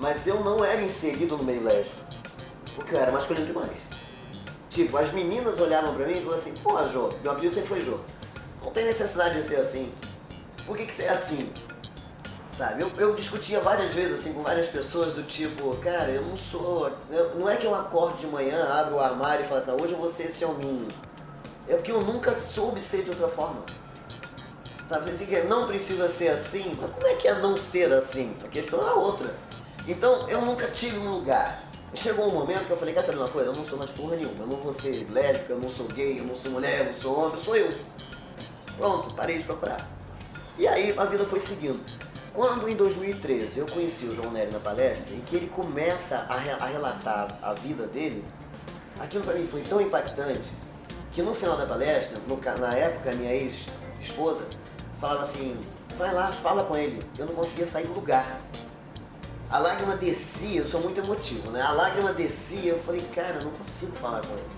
Mas 0.00 0.26
eu 0.26 0.40
não 0.40 0.64
era 0.64 0.80
inserido 0.80 1.36
no 1.36 1.44
meio 1.44 1.62
lésbico. 1.62 2.00
Porque 2.74 2.94
eu 2.94 2.98
era 2.98 3.12
masculino 3.12 3.46
demais. 3.46 3.80
Tipo, 4.70 4.96
as 4.96 5.12
meninas 5.12 5.60
olhavam 5.60 5.94
pra 5.94 6.06
mim 6.06 6.12
e 6.12 6.22
falavam 6.22 6.34
assim, 6.34 6.54
pô, 6.54 6.82
Jô, 6.86 7.12
meu 7.22 7.32
apelido 7.32 7.54
sempre 7.54 7.68
foi 7.68 7.80
Jô. 7.82 7.98
Não 8.62 8.70
tem 8.70 8.84
necessidade 8.84 9.40
de 9.40 9.46
ser 9.46 9.56
assim. 9.56 9.92
Por 10.64 10.76
que, 10.76 10.86
que 10.86 10.92
você 10.92 11.02
é 11.02 11.10
assim? 11.10 11.52
Sabe? 12.56 12.82
Eu, 12.82 12.90
eu 12.96 13.14
discutia 13.14 13.60
várias 13.60 13.92
vezes 13.92 14.20
assim 14.20 14.32
com 14.32 14.42
várias 14.42 14.68
pessoas 14.68 15.12
do 15.12 15.22
tipo, 15.22 15.76
cara, 15.78 16.10
eu 16.10 16.22
não 16.22 16.36
sou. 16.36 16.90
Eu, 17.10 17.34
não 17.34 17.48
é 17.48 17.56
que 17.56 17.66
eu 17.66 17.74
acorde 17.74 18.18
de 18.18 18.26
manhã, 18.26 18.72
abro 18.72 18.96
o 18.96 19.00
armário 19.00 19.44
e 19.44 19.48
falo 19.48 19.60
assim, 19.60 19.70
hoje 19.72 19.92
eu 19.92 19.98
vou 19.98 20.08
ser 20.08 20.24
esse 20.24 20.44
hominho. 20.44 20.88
É 21.68 21.74
porque 21.74 21.92
eu 21.92 22.00
nunca 22.02 22.32
soube 22.32 22.80
ser 22.80 23.02
de 23.02 23.10
outra 23.10 23.28
forma. 23.28 23.64
Sabe, 24.88 25.04
você 25.04 25.24
diz 25.24 25.28
que 25.28 25.46
não 25.46 25.66
precisa 25.66 26.08
ser 26.08 26.28
assim, 26.28 26.76
mas 26.80 26.90
como 26.92 27.06
é 27.06 27.14
que 27.14 27.28
é 27.28 27.34
não 27.38 27.56
ser 27.56 27.92
assim? 27.92 28.34
A 28.44 28.48
questão 28.48 28.86
é 28.88 28.92
outra. 28.92 29.34
Então, 29.86 30.28
eu 30.28 30.40
nunca 30.42 30.68
tive 30.68 30.98
um 30.98 31.14
lugar. 31.14 31.62
Chegou 31.94 32.28
um 32.28 32.34
momento 32.34 32.66
que 32.66 32.70
eu 32.70 32.76
falei, 32.76 32.94
quer 32.94 33.02
saber 33.02 33.18
uma 33.18 33.28
coisa? 33.28 33.48
Eu 33.48 33.54
não 33.54 33.64
sou 33.64 33.78
mais 33.78 33.90
porra 33.90 34.16
nenhuma. 34.16 34.44
Eu 34.44 34.46
não 34.46 34.56
vou 34.56 34.72
ser 34.72 35.06
lésbica, 35.10 35.52
eu 35.52 35.58
não 35.58 35.70
sou 35.70 35.86
gay, 35.86 36.20
eu 36.20 36.24
não 36.24 36.36
sou 36.36 36.52
mulher, 36.52 36.80
eu 36.80 36.84
não 36.86 36.94
sou 36.94 37.18
homem, 37.18 37.42
sou 37.42 37.56
eu. 37.56 37.72
Pronto, 38.76 39.14
parei 39.14 39.38
de 39.38 39.44
procurar. 39.44 39.88
E 40.58 40.68
aí 40.68 40.94
a 40.96 41.04
vida 41.04 41.24
foi 41.24 41.40
seguindo. 41.40 41.80
Quando 42.32 42.68
em 42.68 42.76
2013 42.76 43.58
eu 43.58 43.66
conheci 43.66 44.06
o 44.06 44.14
João 44.14 44.30
Nery 44.30 44.52
na 44.52 44.60
palestra 44.60 45.12
e 45.14 45.20
que 45.20 45.34
ele 45.34 45.48
começa 45.48 46.26
a, 46.28 46.36
re 46.36 46.50
a 46.50 46.64
relatar 46.64 47.36
a 47.42 47.52
vida 47.54 47.86
dele, 47.86 48.24
aquilo 49.00 49.24
para 49.24 49.34
mim 49.34 49.44
foi 49.44 49.62
tão 49.62 49.80
impactante 49.80 50.50
que 51.12 51.22
no 51.22 51.34
final 51.34 51.56
da 51.56 51.66
palestra, 51.66 52.18
no, 52.28 52.40
na 52.58 52.74
época, 52.74 53.12
minha 53.12 53.34
ex-esposa 53.34 54.46
falava 55.00 55.22
assim: 55.22 55.58
vai 55.96 56.14
lá, 56.14 56.30
fala 56.30 56.62
com 56.64 56.76
ele. 56.76 57.02
Eu 57.18 57.26
não 57.26 57.34
conseguia 57.34 57.66
sair 57.66 57.86
do 57.86 57.94
lugar. 57.94 58.40
A 59.50 59.58
lágrima 59.58 59.96
descia, 59.96 60.60
eu 60.60 60.68
sou 60.68 60.80
muito 60.80 61.00
emotivo, 61.00 61.50
né? 61.50 61.60
A 61.60 61.72
lágrima 61.72 62.12
descia, 62.12 62.70
eu 62.70 62.78
falei, 62.78 63.02
cara, 63.12 63.38
eu 63.40 63.44
não 63.46 63.50
consigo 63.50 63.92
falar 63.96 64.20
com 64.20 64.32
ele. 64.32 64.48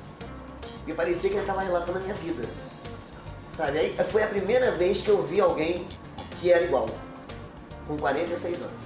Porque 0.78 0.92
parecia 0.92 1.31
que 1.31 1.37
ele 1.37 1.42
estava 1.42 1.62
relatando 1.62 1.98
a 1.98 2.00
minha 2.02 2.14
vida. 2.14 2.46
Sabe? 3.50 3.78
Aí 3.78 3.96
foi 4.05 4.22
a 4.22 4.26
primeira 4.26 4.72
vez 4.72 5.00
que 5.00 5.09
eu 5.09 5.22
vi 5.22 5.40
alguém 5.40 5.88
que 6.40 6.52
era 6.52 6.64
igual, 6.64 6.90
com 7.87 7.96
46 7.96 8.57
anos. 8.57 8.83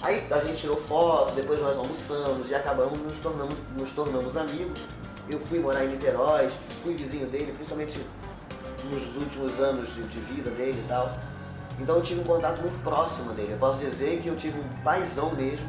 Aí 0.00 0.26
a 0.30 0.38
gente 0.40 0.58
tirou 0.58 0.76
foto, 0.76 1.34
depois 1.34 1.60
nós 1.60 1.76
almoçamos 1.76 2.50
e 2.50 2.54
acabamos 2.54 2.98
nos 2.98 3.18
tornamos, 3.18 3.54
nos 3.76 3.92
tornamos 3.92 4.36
amigos. 4.36 4.80
Eu 5.28 5.40
fui 5.40 5.58
morar 5.58 5.84
em 5.84 5.88
Niterói, 5.88 6.48
fui 6.82 6.94
vizinho 6.94 7.26
dele, 7.26 7.52
principalmente 7.52 7.98
nos 8.90 9.16
últimos 9.16 9.58
anos 9.60 9.94
de, 9.94 10.02
de, 10.04 10.20
vida 10.20 10.50
dele 10.50 10.78
e 10.84 10.88
tal. 10.88 11.10
Então 11.78 11.96
eu 11.96 12.02
tive 12.02 12.20
um 12.20 12.24
contato 12.24 12.60
muito 12.60 12.82
próximo 12.82 13.32
dele. 13.32 13.52
Eu 13.52 13.58
posso 13.58 13.80
dizer 13.80 14.20
que 14.20 14.28
eu 14.28 14.36
tive 14.36 14.58
um 14.58 14.82
paizão 14.82 15.34
mesmo 15.34 15.68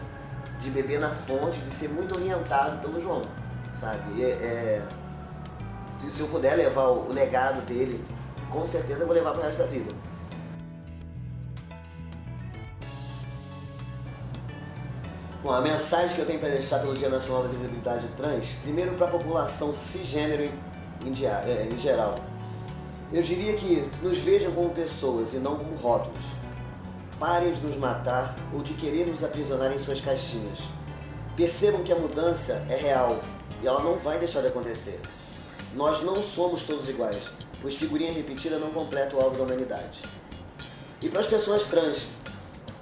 de 0.59 0.69
beber 0.69 0.99
na 0.99 1.09
fonte, 1.09 1.59
de 1.59 1.71
ser 1.71 1.89
muito 1.89 2.15
orientado 2.15 2.79
pelo 2.79 2.99
João, 2.99 3.23
sabe? 3.73 4.23
É, 4.23 4.27
é, 4.27 4.81
se 6.09 6.21
eu 6.21 6.27
puder 6.27 6.55
levar 6.55 6.87
o, 6.87 7.11
legado 7.11 7.61
dele, 7.65 8.03
com 8.49 8.63
certeza 8.63 9.01
eu 9.01 9.07
vou 9.07 9.15
levar 9.15 9.31
para 9.31 9.41
o 9.41 9.43
resto 9.43 9.59
da 9.59 9.65
vida. 9.65 9.91
Bom, 15.43 15.51
a 15.51 15.61
mensagem 15.61 16.15
que 16.15 16.21
eu 16.21 16.25
tenho 16.25 16.39
para 16.39 16.49
deixar 16.49 16.79
pelo 16.79 16.95
Dia 16.95 17.09
Nacional 17.09 17.43
da 17.43 17.49
Visibilidade 17.49 18.07
Trans, 18.17 18.47
primeiro 18.63 18.93
para 18.93 19.07
a 19.07 19.09
população 19.09 19.75
cisgênero 19.75 20.43
em, 20.43 21.09
em, 21.09 21.25
é, 21.25 21.67
em 21.71 21.77
geral. 21.77 22.15
Eu 23.15 23.21
diria 23.21 23.55
que 23.55 23.89
nos 24.03 24.17
vejam 24.17 24.51
como 24.51 24.71
pessoas 24.71 25.31
e 25.31 25.37
não 25.37 25.55
como 25.55 25.77
rótulos. 25.77 26.25
Parem 27.17 27.53
de 27.53 27.61
nos 27.61 27.77
matar 27.77 28.35
ou 28.53 28.61
de 28.61 28.73
querer 28.73 29.07
nos 29.07 29.23
aprisionar 29.23 29.71
em 29.71 29.79
suas 29.79 30.01
caixinhas. 30.01 30.59
Percebam 31.33 31.81
que 31.81 31.93
a 31.93 31.95
mudança 31.95 32.65
é 32.69 32.75
real 32.75 33.23
e 33.63 33.67
ela 33.67 33.81
não 33.81 33.97
vai 33.97 34.19
deixar 34.19 34.41
de 34.41 34.47
acontecer. 34.47 34.99
Nós 35.73 36.01
não 36.01 36.21
somos 36.21 36.63
todos 36.63 36.89
iguais, 36.89 37.31
pois 37.61 37.75
figurinha 37.75 38.11
repetida 38.11 38.59
não 38.59 38.71
completa 38.71 39.15
o 39.15 39.21
alvo 39.21 39.37
da 39.37 39.43
humanidade. 39.43 40.03
E 41.01 41.07
para 41.07 41.21
as 41.21 41.27
pessoas 41.27 41.67
trans, 41.67 42.07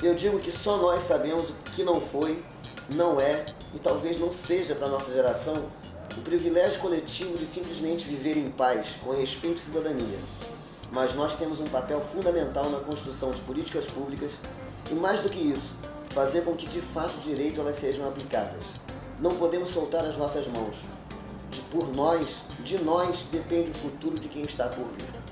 eu 0.01 0.15
digo 0.15 0.39
que 0.39 0.51
só 0.51 0.77
nós 0.77 1.03
sabemos 1.03 1.47
o 1.47 1.53
que 1.75 1.83
não 1.83 2.01
foi 2.01 2.43
não 2.89 3.21
é 3.21 3.45
e 3.71 3.77
talvez 3.77 4.17
não 4.17 4.33
seja 4.33 4.73
para 4.73 4.87
nossa 4.87 5.13
geração 5.13 5.69
o 6.17 6.21
privilégio 6.21 6.79
coletivo 6.79 7.37
de 7.37 7.45
simplesmente 7.45 8.05
viver 8.05 8.37
em 8.37 8.49
paz, 8.51 8.95
com 9.03 9.11
respeito 9.11 9.57
e 9.57 9.61
cidadania. 9.61 10.19
mas 10.91 11.15
nós 11.15 11.35
temos 11.35 11.59
um 11.59 11.65
papel 11.65 11.99
fundamental 11.99 12.69
na 12.69 12.79
construção 12.79 13.31
de 13.31 13.41
políticas 13.41 13.85
públicas 13.85 14.33
e, 14.91 14.93
mais 14.93 15.21
do 15.21 15.29
que 15.29 15.39
isso, 15.39 15.73
fazer 16.11 16.41
com 16.41 16.55
que 16.55 16.67
de 16.67 16.81
fato 16.81 17.19
direito 17.23 17.59
elas 17.59 17.77
sejam 17.77 18.07
aplicadas. 18.07 18.65
Não 19.19 19.35
podemos 19.35 19.71
soltar 19.71 20.05
as 20.05 20.17
nossas 20.17 20.47
mãos. 20.47 20.75
De, 21.49 21.61
por 21.61 21.91
nós, 21.91 22.43
de 22.59 22.77
nós 22.83 23.27
depende 23.31 23.71
o 23.71 23.73
futuro 23.73 24.19
de 24.19 24.27
quem 24.27 24.43
está 24.43 24.67
por 24.67 24.85
vir. 24.85 25.22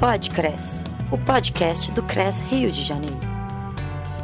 Podcres, 0.00 0.82
o 1.10 1.18
podcast 1.18 1.92
do 1.92 2.02
CRES 2.02 2.40
Rio 2.40 2.72
de 2.72 2.82
Janeiro. 2.82 3.20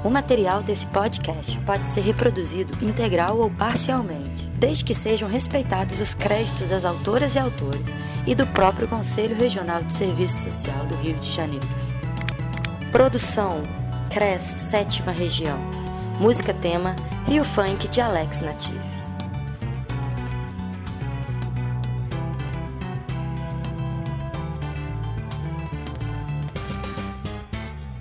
O 0.02 0.08
material 0.08 0.62
desse 0.62 0.86
podcast 0.86 1.60
pode 1.66 1.86
ser 1.86 2.00
reproduzido 2.00 2.72
integral 2.82 3.38
ou 3.38 3.50
parcialmente, 3.50 4.48
desde 4.54 4.82
que 4.82 4.94
sejam 4.94 5.28
respeitados 5.28 6.00
os 6.00 6.14
créditos 6.14 6.70
das 6.70 6.86
autoras 6.86 7.34
e 7.34 7.38
autores 7.38 7.86
e 8.26 8.34
do 8.34 8.46
próprio 8.46 8.88
Conselho 8.88 9.36
Regional 9.36 9.82
de 9.82 9.92
Serviço 9.92 10.44
Social 10.44 10.86
do 10.86 10.96
Rio 10.96 11.18
de 11.18 11.30
Janeiro. 11.30 11.68
Produção 12.90 13.62
CRES 14.08 14.54
Sétima 14.56 15.12
Região. 15.12 15.58
Música 16.18 16.54
tema 16.54 16.96
Rio 17.26 17.44
Funk 17.44 17.86
de 17.86 18.00
Alex 18.00 18.40
Native. 18.40 18.85